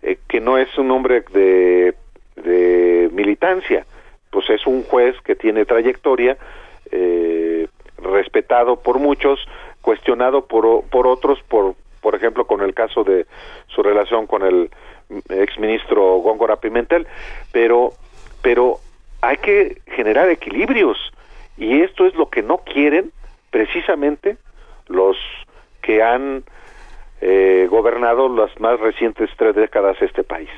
[0.01, 1.95] eh, que no es un hombre de,
[2.35, 3.85] de militancia
[4.29, 6.37] pues es un juez que tiene trayectoria
[6.91, 9.39] eh, respetado por muchos
[9.81, 11.75] cuestionado por por otros por
[12.07, 13.25] por ejemplo con el caso de
[13.67, 14.69] su relación con el
[15.27, 17.05] exministro Góngora Pimentel
[17.51, 17.91] pero
[18.41, 18.79] pero
[19.19, 20.97] hay que generar equilibrios
[21.57, 23.11] y esto es lo que no quieren
[23.49, 24.37] precisamente
[24.87, 25.17] los
[25.81, 26.45] que han
[27.19, 30.49] eh, gobernado las más recientes tres décadas este país.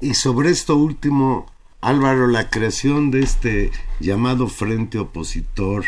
[0.00, 1.46] Y sobre esto último,
[1.80, 3.70] Álvaro, la creación de este
[4.00, 5.84] llamado frente opositor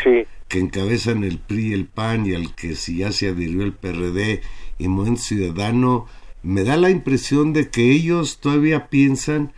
[0.53, 3.73] que encabezan el PRI y el PAN y al que si ya se adhirió el
[3.73, 4.41] PRD
[4.77, 6.05] y Movimiento Ciudadano,
[6.43, 9.51] me da la impresión de que ellos todavía piensan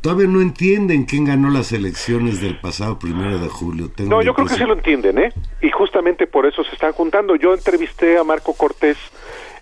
[0.00, 3.90] todavía no entienden quién ganó las elecciones del pasado primero de julio.
[3.98, 5.32] no, yo creo que sí lo entienden, ¿eh?
[5.60, 7.36] Y justamente por eso se están juntando.
[7.36, 8.96] Yo entrevisté a Marco Cortés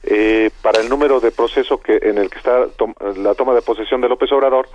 [0.03, 2.67] eh, para el número de proceso que en el que está
[3.17, 4.67] la toma de posesión de López Obrador.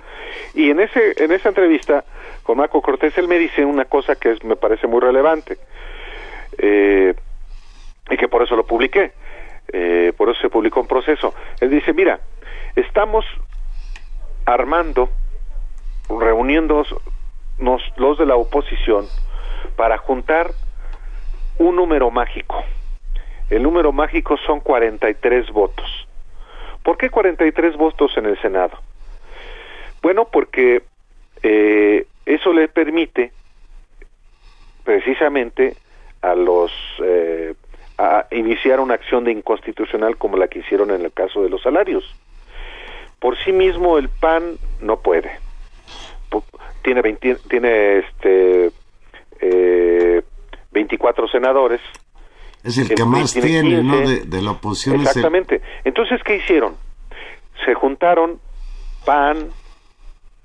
[0.54, 2.04] Y en ese en esa entrevista
[2.44, 5.58] con Marco Cortés él me dice una cosa que me parece muy relevante
[6.58, 7.14] eh,
[8.08, 9.12] y que por eso lo publiqué
[9.72, 11.34] eh, por eso se publicó un proceso.
[11.60, 12.20] Él dice mira
[12.76, 13.24] estamos
[14.44, 15.08] armando
[16.08, 16.94] reuniéndonos
[17.58, 19.08] los de la oposición
[19.74, 20.52] para juntar
[21.58, 22.62] un número mágico
[23.50, 26.06] el número mágico son 43 votos.
[26.82, 28.78] ¿Por qué 43 votos en el Senado?
[30.02, 30.82] Bueno, porque
[31.42, 33.32] eh, eso le permite
[34.84, 35.76] precisamente
[36.22, 36.72] a los
[37.02, 37.54] eh,
[37.98, 41.62] a iniciar una acción de inconstitucional como la que hicieron en el caso de los
[41.62, 42.04] salarios.
[43.18, 45.30] Por sí mismo el PAN no puede.
[46.82, 48.70] Tiene 20, tiene este
[49.40, 50.22] eh,
[50.72, 51.80] 24 senadores
[52.66, 54.00] es el, que más tiene, ¿no?
[54.00, 55.00] De, la oposición.
[55.00, 55.62] Exactamente.
[55.84, 56.74] Entonces, ¿qué hicieron?
[57.64, 58.40] Se juntaron
[59.04, 59.50] PAN,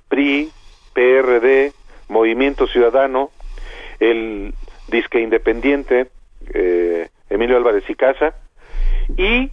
[0.08, 0.52] PRI,
[0.94, 1.74] PRD,
[2.10, 3.32] Movimiento Ciudadano,
[4.00, 4.54] el
[4.88, 6.12] disque independiente,
[6.54, 8.36] eh, Emilio Álvarez y Casa,
[9.18, 9.50] y,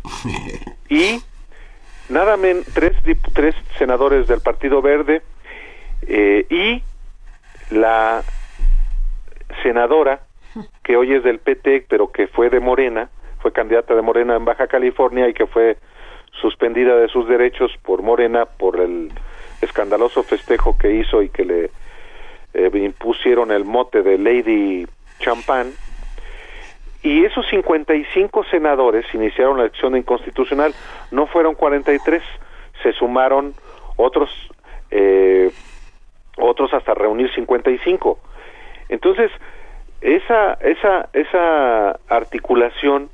[0.88, 1.22] y
[2.08, 2.92] nada menos tres,
[3.32, 5.22] tres senadores del Partido Verde
[6.02, 6.82] eh, y
[7.74, 8.22] la
[9.62, 10.27] senadora
[10.82, 14.44] que hoy es del PT, pero que fue de Morena, fue candidata de Morena en
[14.44, 15.76] Baja California y que fue
[16.32, 19.10] suspendida de sus derechos por Morena por el
[19.60, 21.70] escandaloso festejo que hizo y que le
[22.54, 24.86] eh, impusieron el mote de Lady
[25.20, 25.72] Champagne.
[27.02, 30.74] Y esos 55 senadores iniciaron la elección inconstitucional,
[31.10, 32.22] no fueron 43,
[32.82, 33.54] se sumaron
[33.96, 34.30] otros
[34.90, 35.50] eh,
[36.38, 38.18] otros hasta reunir 55.
[38.88, 39.30] Entonces,
[40.00, 43.10] esa, esa, esa articulación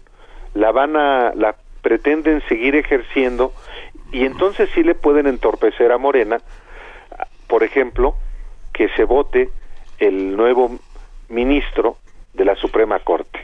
[0.55, 3.53] la van a, la pretenden seguir ejerciendo
[4.13, 6.39] y entonces sí le pueden entorpecer a Morena,
[7.49, 8.15] por ejemplo,
[8.73, 9.51] que se vote
[9.99, 10.79] el nuevo
[11.29, 11.97] ministro
[12.33, 13.41] de la Suprema Corte.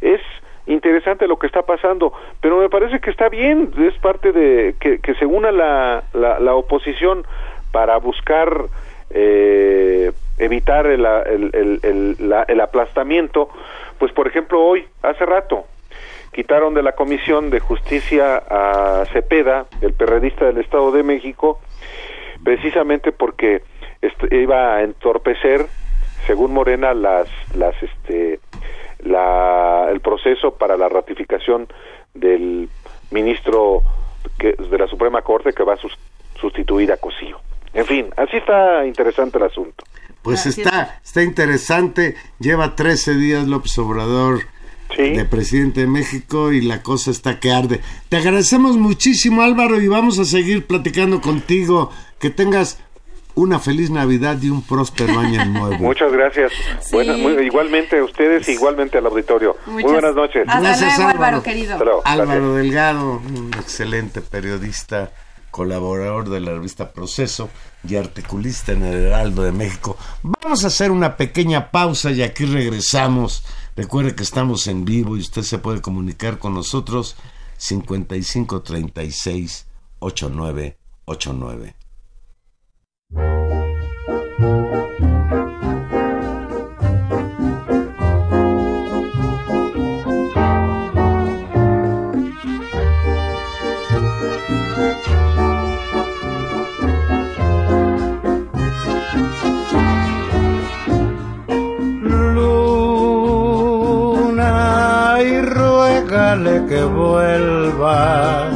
[0.00, 0.20] Es
[0.66, 5.14] interesante lo que está pasando, pero me parece que está bien, es parte de que,
[5.14, 7.26] se una la, la, la oposición
[7.72, 8.66] para buscar
[9.10, 13.48] eh, evitar el, el, aplastamiento,
[13.98, 15.64] pues por ejemplo hoy, hace rato,
[16.32, 21.60] quitaron de la Comisión de Justicia a Cepeda, el perredista del Estado de México,
[22.42, 23.62] precisamente porque
[24.30, 25.66] iba a entorpecer,
[26.26, 28.40] según Morena, las, las, este,
[29.00, 31.68] la, el proceso para la ratificación
[32.14, 32.68] del
[33.10, 33.82] ministro
[34.38, 35.78] que, de la Suprema Corte que va a
[36.40, 37.38] sustituir a Cosío.
[37.72, 39.84] En fin, así está interesante el asunto.
[40.24, 42.16] Pues está, está interesante.
[42.40, 44.40] Lleva 13 días López Obrador
[44.96, 47.80] de presidente de México y la cosa está que arde.
[48.08, 51.90] Te agradecemos muchísimo Álvaro y vamos a seguir platicando contigo.
[52.18, 52.78] Que tengas
[53.34, 55.76] una feliz Navidad y un próspero año nuevo.
[55.76, 56.52] Muchas gracias.
[57.42, 59.56] igualmente a ustedes, igualmente al auditorio.
[59.66, 60.46] muy buenas noches.
[60.46, 62.02] gracias, Álvaro, querido.
[62.02, 65.10] Álvaro Delgado, un excelente periodista
[65.54, 67.48] colaborador de la revista Proceso
[67.88, 69.96] y articulista en el Heraldo de México.
[70.24, 73.44] Vamos a hacer una pequeña pausa y aquí regresamos.
[73.76, 77.14] Recuerde que estamos en vivo y usted se puede comunicar con nosotros
[77.58, 79.66] 5536
[106.54, 106.66] 8989.
[106.68, 108.50] que vuelva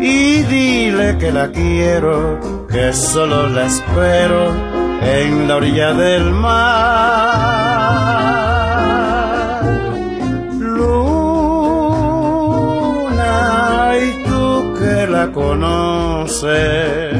[0.00, 4.52] y dile que la quiero, que solo la espero
[5.02, 6.56] en la orilla del mar.
[10.58, 11.16] Luna,
[13.98, 17.16] y tú que la conoces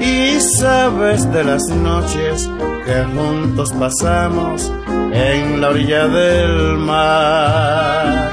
[0.00, 2.48] y sabes de las noches
[2.84, 4.72] que juntos pasamos
[5.18, 8.32] en la orilla del mar.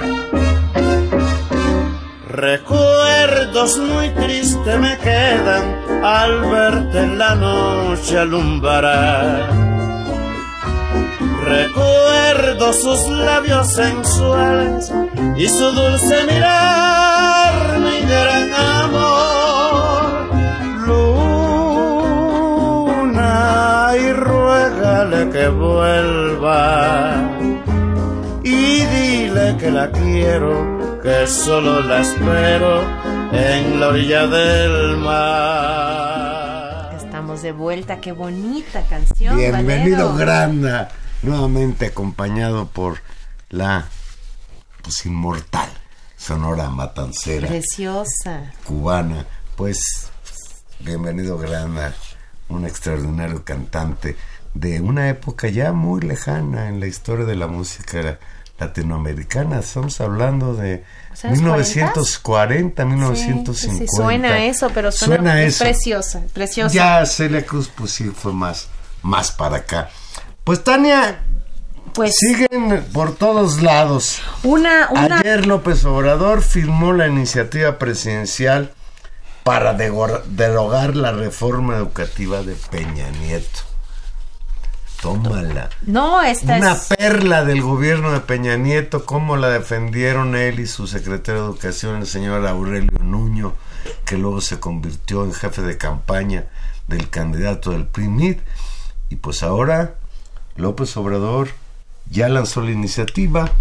[2.30, 9.50] Recuerdos muy tristes me quedan al verte en la noche alumbrar.
[11.46, 14.92] Recuerdo sus labios sensuales
[15.38, 16.95] y su dulce mirar,
[25.36, 27.30] que vuelva
[28.42, 32.82] y dile que la quiero que solo la espero
[33.34, 36.16] en la orilla del mar.
[36.96, 39.36] Estamos de vuelta, qué bonita canción.
[39.36, 40.16] Bienvenido, Valero.
[40.16, 40.88] Granda,
[41.22, 43.00] nuevamente acompañado por
[43.50, 43.90] la
[44.84, 45.68] pues inmortal
[46.16, 48.54] Sonora Matancera Preciosa.
[48.66, 49.26] cubana.
[49.58, 50.12] Pues
[50.80, 51.94] bienvenido, Granda,
[52.48, 54.16] un extraordinario cantante
[54.56, 58.18] de una época ya muy lejana en la historia de la música
[58.58, 59.60] latinoamericana.
[59.60, 60.84] Estamos hablando de
[61.14, 63.54] O sea, ¿los 1940, 1950.
[63.54, 65.64] Sí, sí, suena eso, pero suena, Suena es eso.
[65.66, 66.74] preciosa, preciosa.
[66.74, 68.70] Ya Celia Cruz, pues sí, fue más,
[69.04, 69.90] más para acá.
[70.46, 71.20] Pues Tania,
[71.94, 74.22] pues siguen por todos lados.
[74.44, 78.72] una, una Ayer López Obrador firmó la iniciativa presidencial
[79.44, 83.75] para derogar la reforma educativa de Peña Nieto.
[85.06, 85.70] Tómala.
[85.86, 90.66] no, esta Una es perla del gobierno de Peña Nieto, cómo la defendieron él y
[90.66, 93.54] su secretario de Educación, el señor Aurelio Nuño,
[94.04, 96.46] que luego se convirtió en jefe de campaña
[96.88, 98.38] del candidato del PRIMID.
[99.10, 99.94] Y pues ahora
[100.56, 101.50] López Obrador
[102.10, 103.52] ya lanzó la iniciativa.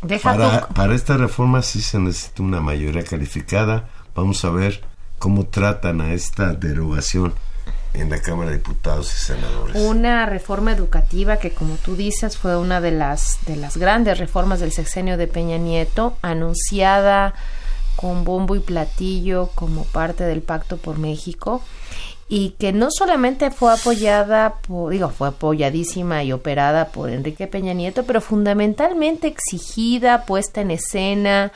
[0.00, 3.90] deja Para, para esta reforma sí se necesita una mayoría calificada.
[4.14, 4.82] Vamos a ver
[5.18, 7.34] cómo tratan a esta derogación
[7.94, 9.76] en la Cámara de Diputados y Senadores.
[9.76, 14.60] una reforma educativa que como tú dices fue una de las de las grandes reformas
[14.60, 17.34] del sexenio de Peña Nieto anunciada
[17.96, 21.62] con bombo y platillo como parte del Pacto por México
[22.28, 27.72] y que no solamente fue apoyada por, digo, fue apoyadísima y operada por Enrique Peña
[27.72, 31.52] Nieto, pero fundamentalmente exigida, puesta en escena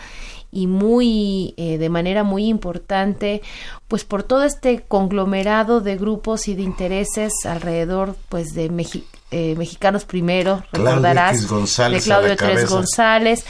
[0.52, 3.40] y muy eh, de manera muy importante
[3.88, 8.70] pues por todo este conglomerado de grupos y de intereses alrededor pues de
[9.30, 12.68] eh, mexicanos primero Claudio recordarás González de Claudio Tres.
[12.68, 13.46] González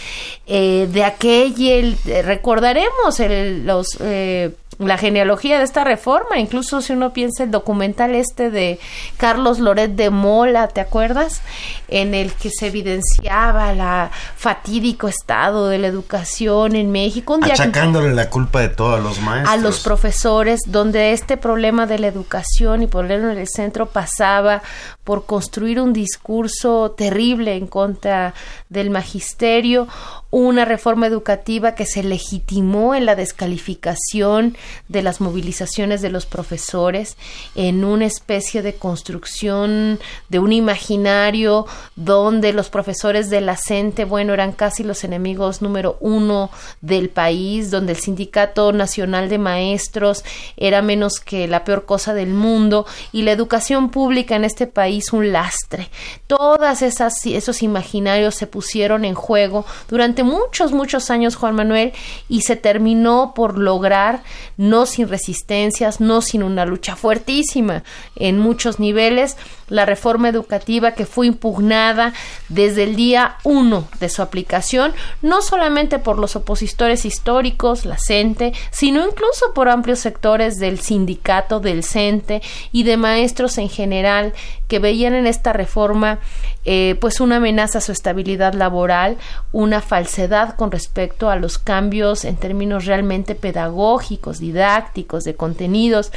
[0.47, 4.55] eh, de aquel eh, recordaremos el, los eh,
[4.87, 8.79] la genealogía de esta reforma, incluso si uno piensa el documental este de
[9.17, 11.43] Carlos Loret de Mola, ¿te acuerdas?
[11.89, 18.13] En el que se evidenciaba la fatídico estado de la educación en México, un Achacándole
[18.15, 19.53] la culpa de todo a los maestros.
[19.53, 24.63] a los profesores, donde este problema de la educación y ponerlo en el centro pasaba
[25.05, 28.35] por construir un discurso terrible en contra
[28.69, 29.89] del magisterio,
[30.33, 34.57] una reforma educativa que se legitimó en la descalificación
[34.89, 37.19] de las movilizaciones de los profesores,
[37.55, 41.67] en una especie de construcción de un imaginario
[41.97, 47.71] donde los profesores de la CENTE, bueno, eran casi los enemigos número uno del país,
[47.71, 50.25] donde el Sindicato Nacional de Maestros
[50.57, 55.13] era menos que la peor cosa del mundo y la educación pública en este país
[55.13, 55.91] un lastre.
[56.27, 61.93] Todas esas esos imaginarios se pusieron en juego durante muchos muchos años Juan Manuel
[62.29, 64.23] y se terminó por lograr
[64.57, 67.85] no sin resistencias, no sin una lucha fuertísima
[68.17, 69.37] en muchos niveles
[69.73, 72.13] la reforma educativa que fue impugnada
[72.51, 74.93] desde el día uno de su aplicación,
[75.23, 81.59] no solamente por los opositores históricos, la CENTE, sino incluso por amplios sectores del sindicato,
[81.59, 84.35] del CENTE y de maestros en general
[84.73, 86.19] que veían en esta reforma
[86.65, 89.19] eh, pues una amenaza a su estabilidad laboral,
[89.53, 96.11] una falsedad con respecto a los cambios en términos realmente pedagógicos, didácticos, de contenidos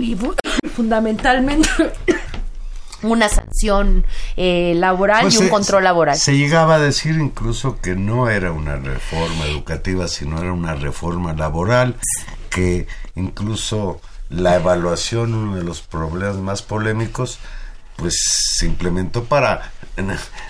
[0.00, 0.34] y fu-
[0.74, 1.68] fundamentalmente
[3.02, 4.06] una sanción
[4.38, 6.16] eh, laboral Pues y un se- control laboral.
[6.16, 11.34] Se llegaba a decir incluso que no era una reforma educativa, sino era una reforma
[11.34, 11.96] laboral,
[12.48, 17.38] que incluso la evaluación, uno de los problemas más polémicos,
[17.96, 18.16] pues
[18.56, 19.72] se implementó para,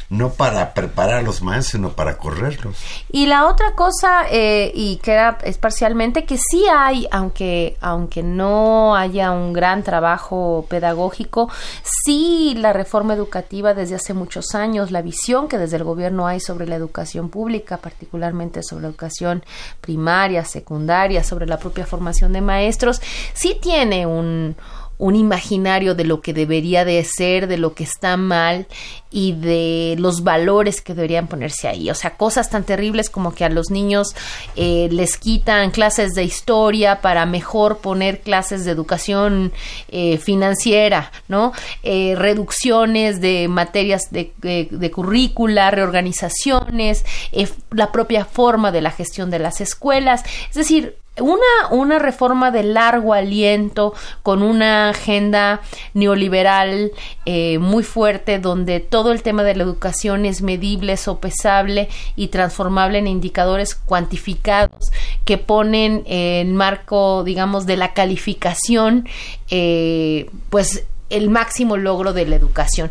[0.08, 2.76] no para preparar a los maestros, sino para correrlos.
[3.10, 8.22] Y la otra cosa, eh, y que era es parcialmente, que sí hay, aunque, aunque
[8.22, 11.50] no haya un gran trabajo pedagógico,
[11.82, 16.40] sí la reforma educativa desde hace muchos años, la visión que desde el gobierno hay
[16.40, 19.44] sobre la educación pública, particularmente sobre la educación
[19.80, 23.02] primaria, secundaria, sobre la propia formación de maestros,
[23.34, 24.56] sí tiene un
[24.98, 28.66] un imaginario de lo que debería de ser, de lo que está mal
[29.10, 31.88] y de los valores que deberían ponerse ahí.
[31.90, 34.14] O sea, cosas tan terribles como que a los niños
[34.56, 39.52] eh, les quitan clases de historia para mejor poner clases de educación
[39.88, 41.52] eh, financiera, ¿no?
[41.82, 48.90] Eh, reducciones de materias de, de- de currícula, reorganizaciones, eh, la propia forma de la
[48.90, 50.22] gestión de las escuelas.
[50.48, 55.60] Es decir, una, una reforma de largo aliento con una agenda
[55.92, 56.90] neoliberal
[57.24, 62.98] eh, muy fuerte donde todo el tema de la educación es medible, sopesable y transformable
[62.98, 64.90] en indicadores cuantificados
[65.24, 69.08] que ponen en marco, digamos, de la calificación,
[69.50, 72.90] eh, pues el máximo logro de la educación.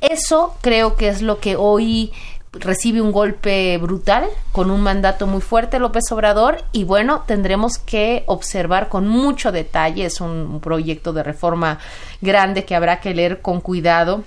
[0.00, 2.12] Eso creo que es lo que hoy
[2.60, 8.24] recibe un golpe brutal con un mandato muy fuerte López Obrador y bueno, tendremos que
[8.26, 11.78] observar con mucho detalle, es un, proyecto de reforma
[12.20, 14.24] grande que habrá que leer con cuidado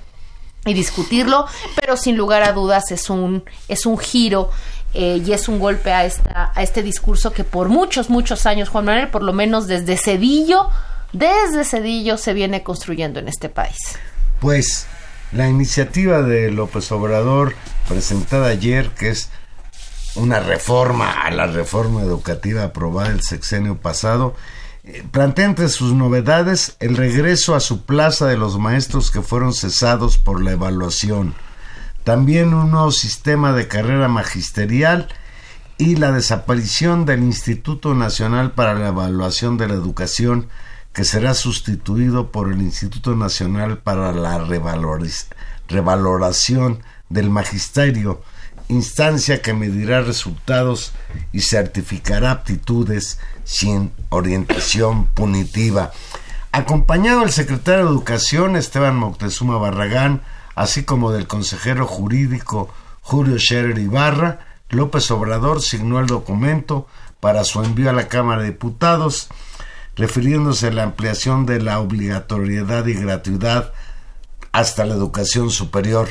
[0.66, 1.46] y discutirlo,
[1.80, 4.50] pero sin lugar a dudas es un, es un giro
[4.94, 8.70] eh, y es un golpe a, esta, a este discurso que por muchos, muchos años,
[8.70, 10.70] Juan Manuel, por lo menos desde Cedillo,
[11.14, 13.78] desde Cedillo se viene construyendo en este país.
[14.40, 14.88] Pues
[15.32, 17.54] la iniciativa de López Obrador
[17.88, 19.30] presentada ayer, que es
[20.16, 24.36] una reforma a la reforma educativa aprobada el sexenio pasado,
[24.84, 29.54] eh, plantea entre sus novedades el regreso a su plaza de los maestros que fueron
[29.54, 31.36] cesados por la evaluación,
[32.04, 35.10] también un nuevo sistema de carrera magisterial
[35.78, 40.48] y la desaparición del Instituto Nacional para la Evaluación de la Educación,
[40.98, 44.44] que será sustituido por el Instituto Nacional para la
[45.68, 48.24] Revaloración del Magisterio,
[48.68, 50.94] instancia que medirá resultados
[51.32, 55.92] y certificará aptitudes sin orientación punitiva.
[56.52, 60.24] Acompañado del secretario de Educación Esteban Moctezuma Barragán,
[60.56, 64.40] así como del consejero jurídico Julio Scherer Ibarra,
[64.70, 66.88] López Obrador signó el documento
[67.20, 69.30] para su envío a la Cámara de Diputados,
[69.98, 73.74] refiriéndose a la ampliación de la obligatoriedad y gratuidad
[74.52, 76.10] hasta la educación superior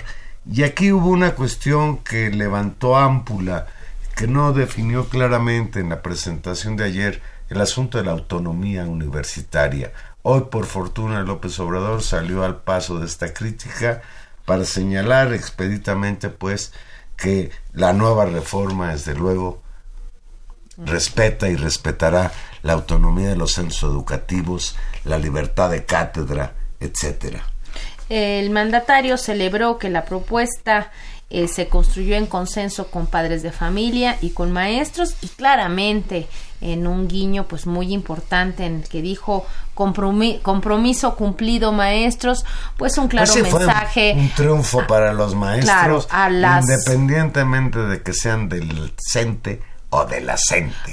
[0.51, 3.67] y aquí hubo una cuestión que levantó ámpula,
[4.15, 9.93] que no definió claramente en la presentación de ayer el asunto de la autonomía universitaria.
[10.23, 14.03] Hoy, por fortuna, López Obrador salió al paso de esta crítica
[14.45, 16.73] para señalar expeditamente, pues,
[17.17, 19.63] que la nueva reforma, desde luego,
[20.79, 22.33] respeta y respetará
[22.67, 27.45] la autonomía de los centros educativos, la libertad de cátedra, etcétera.
[28.09, 30.91] El mandatario celebró que la propuesta
[31.31, 36.29] eh, se construyó en consenso con padres de familia y con maestros y claramente
[36.61, 39.45] en un guiño pues muy importante en el que dijo
[39.75, 42.45] compromiso cumplido maestros
[42.77, 49.61] pues un claro mensaje un, triunfo para los maestros independientemente de que sean del CENTE
[49.97, 50.37] o de la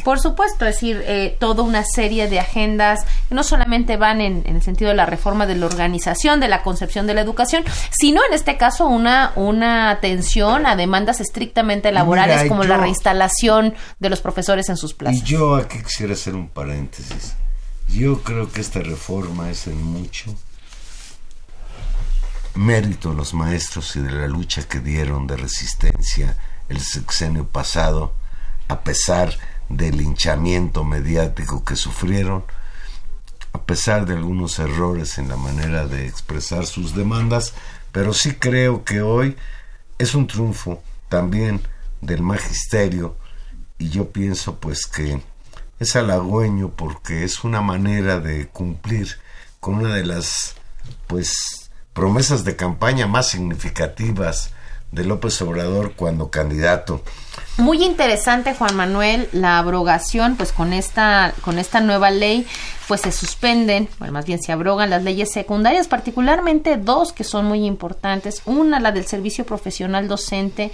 [0.04, 4.44] Por supuesto, es decir, eh, toda una serie de agendas que no solamente van en,
[4.46, 8.22] el sentido de la reforma de la organización, de la concepción de la educación, sino
[8.26, 14.22] en este caso una, una atención a demandas estrictamente laborales como la reinstalación de los
[14.22, 15.22] profesores en sus plazas.
[15.22, 17.36] Y yo aquí quisiera hacer un paréntesis.
[17.90, 20.34] Yo creo que esta reforma es en mucho
[22.56, 26.38] mérito de los maestros y de la lucha que dieron de resistencia
[26.70, 28.14] el sexenio pasado
[28.74, 29.38] a pesar
[29.70, 32.44] del linchamiento mediático que sufrieron,
[33.54, 37.54] a pesar de algunos errores en la manera de expresar sus demandas,
[37.92, 39.38] pero sí creo que hoy
[40.00, 41.62] es un triunfo también
[42.02, 43.16] del magisterio
[43.78, 45.22] y yo pienso pues que
[45.80, 49.20] es halagüeño porque es una manera de cumplir
[49.60, 50.56] con una de las
[51.06, 54.52] pues promesas de campaña más significativas
[54.94, 57.02] de López Obrador cuando candidato.
[57.58, 62.48] Muy interesante, Juan Manuel, la abrogación, pues con esta, con esta nueva ley,
[62.88, 67.46] pues se suspenden, bueno, más bien se abrogan las leyes secundarias, particularmente dos que son
[67.46, 68.42] muy importantes.
[68.46, 70.72] Una, la del servicio profesional docente,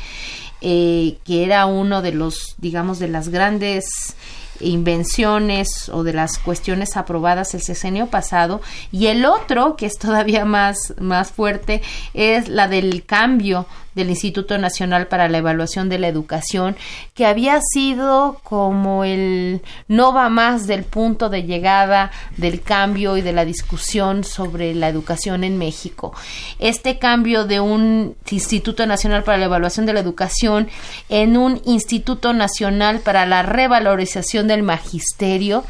[0.61, 4.15] eh, que era uno de los, digamos, de las grandes
[4.61, 8.61] invenciones o de las cuestiones aprobadas el sexenio pasado
[8.91, 11.82] y el otro que es todavía más más fuerte
[12.13, 13.65] es la del cambio
[14.00, 16.76] del Instituto Nacional para la Evaluación de la Educación,
[17.14, 23.22] que había sido como el no va más del punto de llegada del cambio y
[23.22, 26.14] de la discusión sobre la educación en México.
[26.60, 30.70] Este cambio de un Instituto Nacional para la Evaluación de la Educación
[31.10, 35.64] en un Instituto Nacional para la Revalorización del Magisterio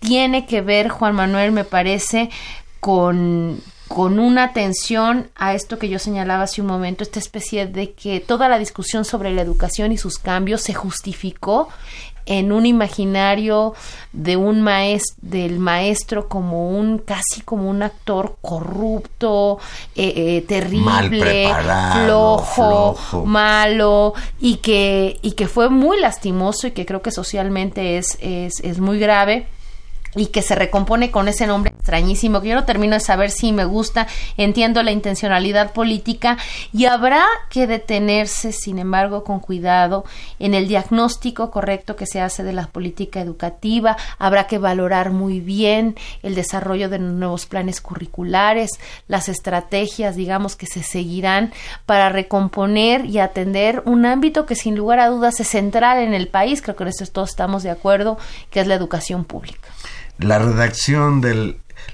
[0.00, 2.30] tiene que ver, Juan Manuel, me parece,
[2.80, 7.92] con con una atención a esto que yo señalaba hace un momento, esta especie de
[7.92, 11.68] que toda la discusión sobre la educación y sus cambios se justificó
[12.26, 13.74] en un imaginario
[14.12, 19.58] de un maestro, del maestro como un casi como un actor corrupto,
[19.94, 21.48] eh, eh, terrible,
[22.04, 28.18] flojo, malo y que y que fue muy lastimoso y que creo que socialmente es
[28.20, 29.46] es, es muy grave
[30.16, 33.52] y que se recompone con ese nombre extrañísimo que yo no termino de saber si
[33.52, 36.38] me gusta, entiendo la intencionalidad política
[36.72, 40.04] y habrá que detenerse, sin embargo, con cuidado
[40.38, 45.40] en el diagnóstico correcto que se hace de la política educativa, habrá que valorar muy
[45.40, 48.70] bien el desarrollo de nuevos planes curriculares,
[49.08, 51.52] las estrategias, digamos, que se seguirán
[51.84, 56.28] para recomponer y atender un ámbito que sin lugar a dudas es central en el
[56.28, 58.18] país, creo que en esto todos estamos de acuerdo,
[58.50, 59.68] que es la educación pública
[60.18, 61.22] la redacción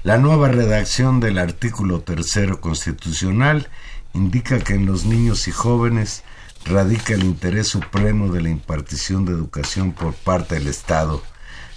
[0.03, 3.69] la nueva redacción del artículo tercero constitucional
[4.13, 6.23] indica que en los niños y jóvenes
[6.65, 11.21] radica el interés supremo de la impartición de educación por parte del Estado.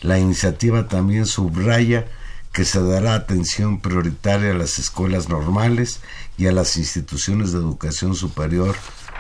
[0.03, 2.07] La iniciativa también subraya
[2.53, 6.01] que se dará atención prioritaria a las escuelas normales
[6.39, 8.77] y a las instituciones de educación superior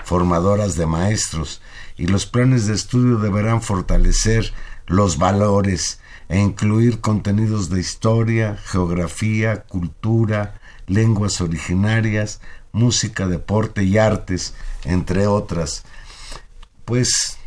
[0.06, 1.60] formadoras de maestros,
[1.96, 4.52] y los planes de estudio deberán fortalecer
[4.86, 5.98] los valores,
[6.28, 12.40] e incluir contenidos de historia, geografía, cultura, lenguas originarias,
[12.72, 14.54] música, deporte y artes,
[14.84, 15.84] entre otras.
[16.84, 17.38] Pues,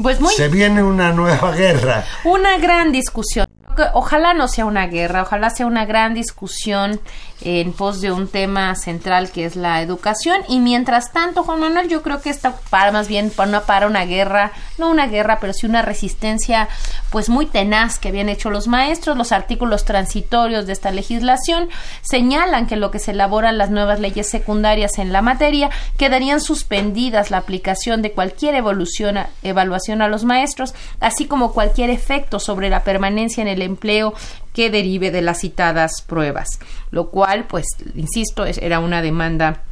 [0.00, 2.04] pues se viene una nueva guerra.
[2.24, 3.46] Una gran discusión.
[3.92, 7.00] Ojalá no sea una guerra, ojalá sea una gran discusión
[7.40, 10.40] en pos de un tema central que es la educación.
[10.48, 14.04] Y mientras tanto, Juan Manuel, yo creo que está para más bien para para una
[14.04, 16.68] guerra, no una guerra, pero sí una resistencia
[17.10, 19.16] pues muy tenaz que habían hecho los maestros.
[19.16, 21.68] Los artículos transitorios de esta legislación
[22.02, 27.30] señalan que lo que se elaboran las nuevas leyes secundarias en la materia quedarían suspendidas
[27.30, 32.84] la aplicación de cualquier evolución, evaluación a los maestros, así como cualquier efecto sobre la
[32.84, 34.14] permanencia en el empleo
[34.52, 36.58] que derive de las citadas pruebas,
[36.90, 39.62] lo cual, pues, insisto, era una demanda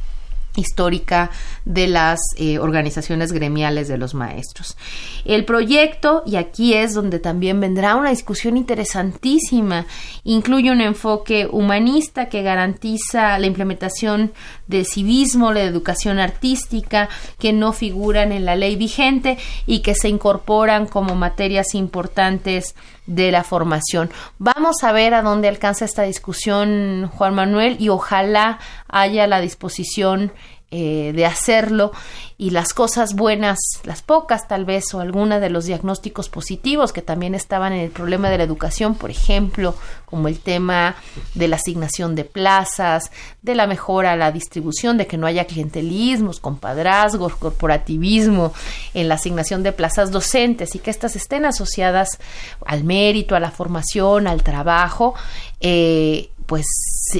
[0.55, 1.31] histórica
[1.65, 4.77] de las eh, organizaciones gremiales de los maestros.
[5.25, 9.85] El proyecto, y aquí es donde también vendrá una discusión interesantísima,
[10.23, 14.33] incluye un enfoque humanista que garantiza la implementación
[14.67, 20.09] del civismo, la educación artística, que no figuran en la ley vigente y que se
[20.09, 22.75] incorporan como materias importantes
[23.05, 24.09] de la formación.
[24.39, 30.31] Vamos a ver a dónde alcanza esta discusión, Juan Manuel, y ojalá haya la disposición
[30.75, 31.91] eh, de hacerlo
[32.35, 37.03] y las cosas buenas, las pocas tal vez, o alguna de los diagnósticos positivos que
[37.03, 40.95] también estaban en el problema de la educación, por ejemplo, como el tema
[41.35, 43.11] de la asignación de plazas,
[43.43, 48.51] de la mejora, la distribución, de que no haya clientelismos, compadrazgos, corporativismo
[48.95, 52.17] en la asignación de plazas docentes y que estas estén asociadas
[52.65, 55.13] al mérito, a la formación, al trabajo,
[55.59, 56.65] eh, pues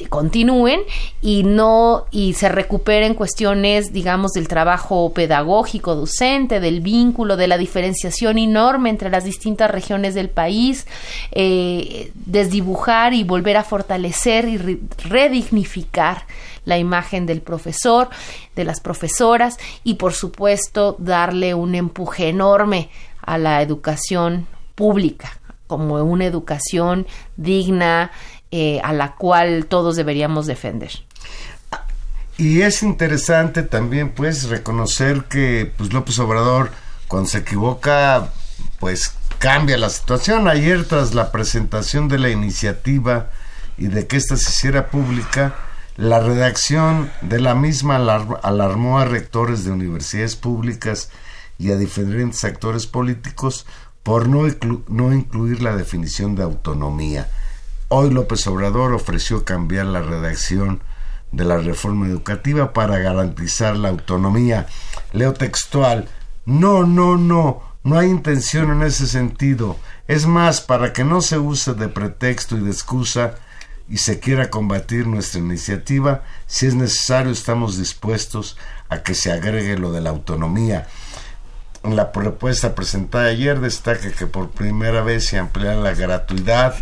[0.09, 0.81] continúen
[1.21, 7.57] y no y se recuperen cuestiones digamos del trabajo pedagógico docente del vínculo de la
[7.57, 10.87] diferenciación enorme entre las distintas regiones del país
[11.31, 16.25] eh, desdibujar y volver a fortalecer y redignificar
[16.65, 18.09] la imagen del profesor
[18.55, 22.89] de las profesoras y por supuesto darle un empuje enorme
[23.21, 28.11] a la educación pública como una educación digna
[28.55, 30.91] eh, a la cual todos deberíamos defender.
[32.37, 36.69] Y es interesante también pues reconocer que pues López Obrador
[37.07, 38.29] cuando se equivoca
[38.79, 40.47] pues cambia la situación.
[40.47, 43.31] Ayer tras la presentación de la iniciativa
[43.75, 45.55] y de que ésta se hiciera pública,
[45.97, 51.09] la redacción de la misma alarmó a rectores de universidades públicas
[51.57, 53.65] y a diferentes actores políticos
[54.03, 54.45] por no,
[54.89, 57.31] no incluir la definición de autonomía.
[57.95, 60.81] Hoy López Obrador ofreció cambiar la redacción
[61.31, 64.65] de la reforma educativa para garantizar la autonomía.
[65.11, 66.09] Leo textual,
[66.43, 69.77] no, no, no, no hay intención en ese sentido.
[70.07, 73.35] Es más, para que no se use de pretexto y de excusa
[73.87, 78.57] y se quiera combatir nuestra iniciativa, si es necesario estamos dispuestos
[78.89, 80.87] a que se agregue lo de la autonomía.
[81.83, 86.73] La propuesta presentada ayer destaca que por primera vez se amplía la gratuidad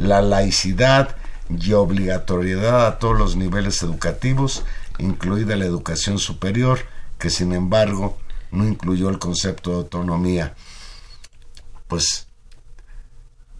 [0.00, 1.16] la laicidad
[1.48, 4.64] y obligatoriedad a todos los niveles educativos,
[4.98, 6.80] incluida la educación superior,
[7.18, 8.18] que sin embargo
[8.50, 10.54] no incluyó el concepto de autonomía.
[11.86, 12.26] Pues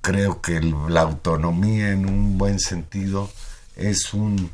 [0.00, 3.30] creo que la autonomía en un buen sentido
[3.76, 4.50] es un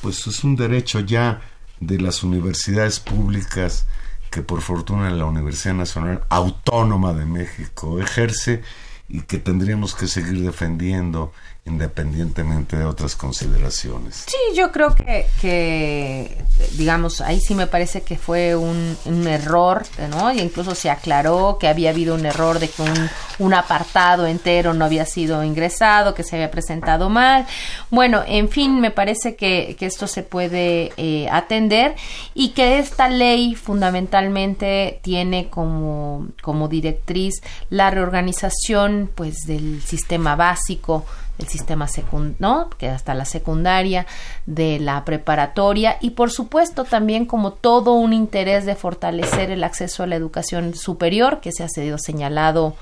[0.00, 1.40] pues es un derecho ya
[1.80, 3.86] de las universidades públicas
[4.30, 8.62] que por fortuna la Universidad Nacional Autónoma de México ejerce
[9.08, 11.32] y que tendríamos que seguir defendiendo
[11.66, 14.26] independientemente de otras consideraciones.
[14.26, 16.36] Sí, yo creo que, que
[16.72, 20.30] digamos, ahí sí me parece que fue un, un, error, ¿no?
[20.30, 23.08] Y incluso se aclaró que había habido un error de que un,
[23.38, 27.46] un apartado entero no había sido ingresado, que se había presentado mal.
[27.90, 31.94] Bueno, en fin, me parece que, que esto se puede eh, atender
[32.34, 37.40] y que esta ley fundamentalmente tiene como, como directriz
[37.70, 41.06] la reorganización pues del sistema básico
[41.38, 42.70] el sistema secund ¿no?
[42.70, 44.06] que hasta la secundaria,
[44.46, 50.02] de la preparatoria y por supuesto también como todo un interés de fortalecer el acceso
[50.02, 52.76] a la educación superior que se ha sido señalado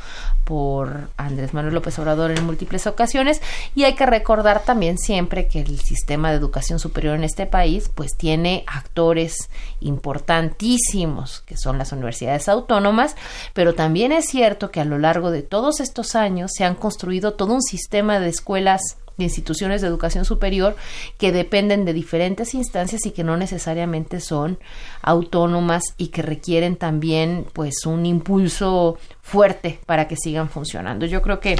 [0.44, 3.40] por Andrés Manuel López Obrador en múltiples ocasiones
[3.74, 7.90] y hay que recordar también siempre que el sistema de educación superior en este país
[7.94, 9.48] pues tiene actores
[9.80, 13.16] importantísimos que son las universidades autónomas
[13.54, 17.34] pero también es cierto que a lo largo de todos estos años se han construido
[17.34, 20.74] todo un sistema de escuelas de instituciones de educación superior
[21.18, 24.58] que dependen de diferentes instancias y que no necesariamente son
[25.00, 31.06] autónomas y que requieren también pues un impulso fuerte para que sigan funcionando.
[31.06, 31.56] Yo creo que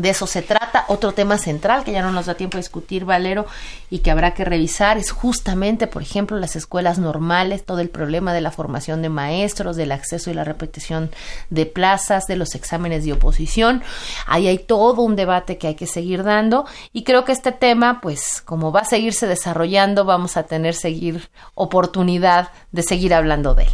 [0.00, 0.86] de eso se trata.
[0.88, 3.46] Otro tema central que ya no nos da tiempo de discutir, Valero,
[3.90, 8.32] y que habrá que revisar es justamente, por ejemplo, las escuelas normales, todo el problema
[8.32, 11.10] de la formación de maestros, del acceso y la repetición
[11.50, 13.82] de plazas, de los exámenes de oposición.
[14.26, 18.00] Ahí hay todo un debate que hay que seguir dando y creo que este tema,
[18.00, 23.64] pues como va a seguirse desarrollando, vamos a tener seguir oportunidad de seguir hablando de
[23.64, 23.70] él.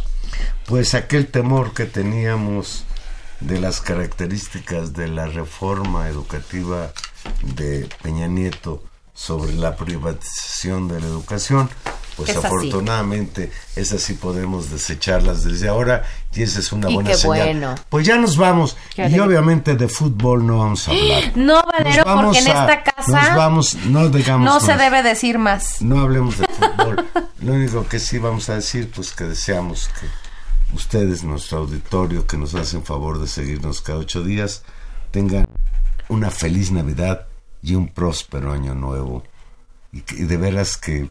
[0.65, 2.83] Pues aquel temor que teníamos
[3.39, 6.91] de las características de la reforma educativa
[7.43, 8.83] de Peña Nieto
[9.13, 11.69] sobre la privatización de la educación,
[12.15, 12.45] pues Es así.
[12.47, 17.37] afortunadamente esas sí podemos desecharlas desde ahora y esa es una Y buena qué señal.
[17.47, 17.75] bueno.
[17.89, 21.23] Pues ya nos vamos Qué y obviamente de fútbol no vamos a hablar.
[21.35, 25.37] No, Valero, porque en a- esta casa nos vamos, no digamos no se debe decir
[25.39, 25.81] más.
[25.81, 27.05] No hablemos de fútbol.
[27.41, 30.07] Lo único que sí vamos a decir, pues que deseamos que
[30.73, 34.63] ustedes, nuestro auditorio, que nos hacen favor de seguirnos cada ocho días,
[35.11, 35.47] tengan
[36.09, 37.27] una feliz Navidad
[37.61, 39.23] y un próspero año nuevo.
[39.91, 41.09] Y, de veras que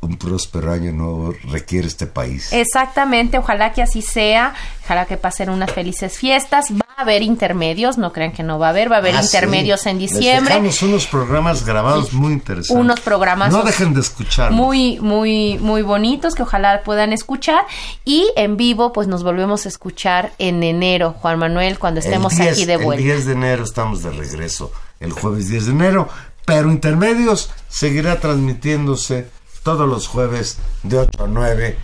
[0.00, 2.52] un próspero año nuevo requiere este país.
[2.52, 6.66] Exactamente, ojalá que así sea, ojalá que pasen unas felices fiestas,
[7.02, 9.26] haber intermedios, no crean que no va a haber, va a haber Ah, sí.
[9.36, 10.54] intermedios en Les diciembre.
[10.54, 12.76] dejamos unos programas grabados muy interesantes.
[12.76, 14.52] Unos programas No dejen de escuchar.
[14.52, 17.64] muy muy muy bonitos que ojalá puedan escuchar
[18.04, 22.38] y en vivo pues nos volvemos a escuchar en enero Juan Manuel cuando estemos el
[22.40, 25.72] 10, aquí de vuelta El 10 de enero estamos de regreso, el jueves 10 de
[25.72, 26.08] enero,
[26.44, 29.28] pero Intermedios seguirá transmitiéndose
[29.62, 31.76] todos los jueves de 8 a 9,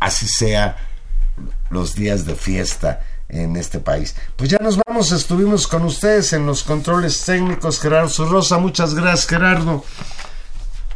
[0.00, 0.76] así sea
[1.70, 3.00] los días de fiesta
[3.34, 4.14] en este país.
[4.36, 9.26] Pues ya nos vamos, estuvimos con ustedes en los controles técnicos, Gerardo Zurrosa, muchas gracias
[9.26, 9.84] Gerardo.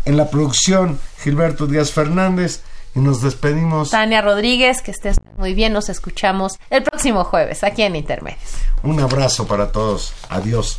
[0.04, 2.62] En la producción, Gilberto Díaz Fernández,
[2.94, 3.90] y nos despedimos.
[3.90, 8.40] Tania Rodríguez que estés muy bien nos escuchamos el próximo jueves aquí en Intermedios
[8.82, 10.78] Un abrazo para todos, adiós.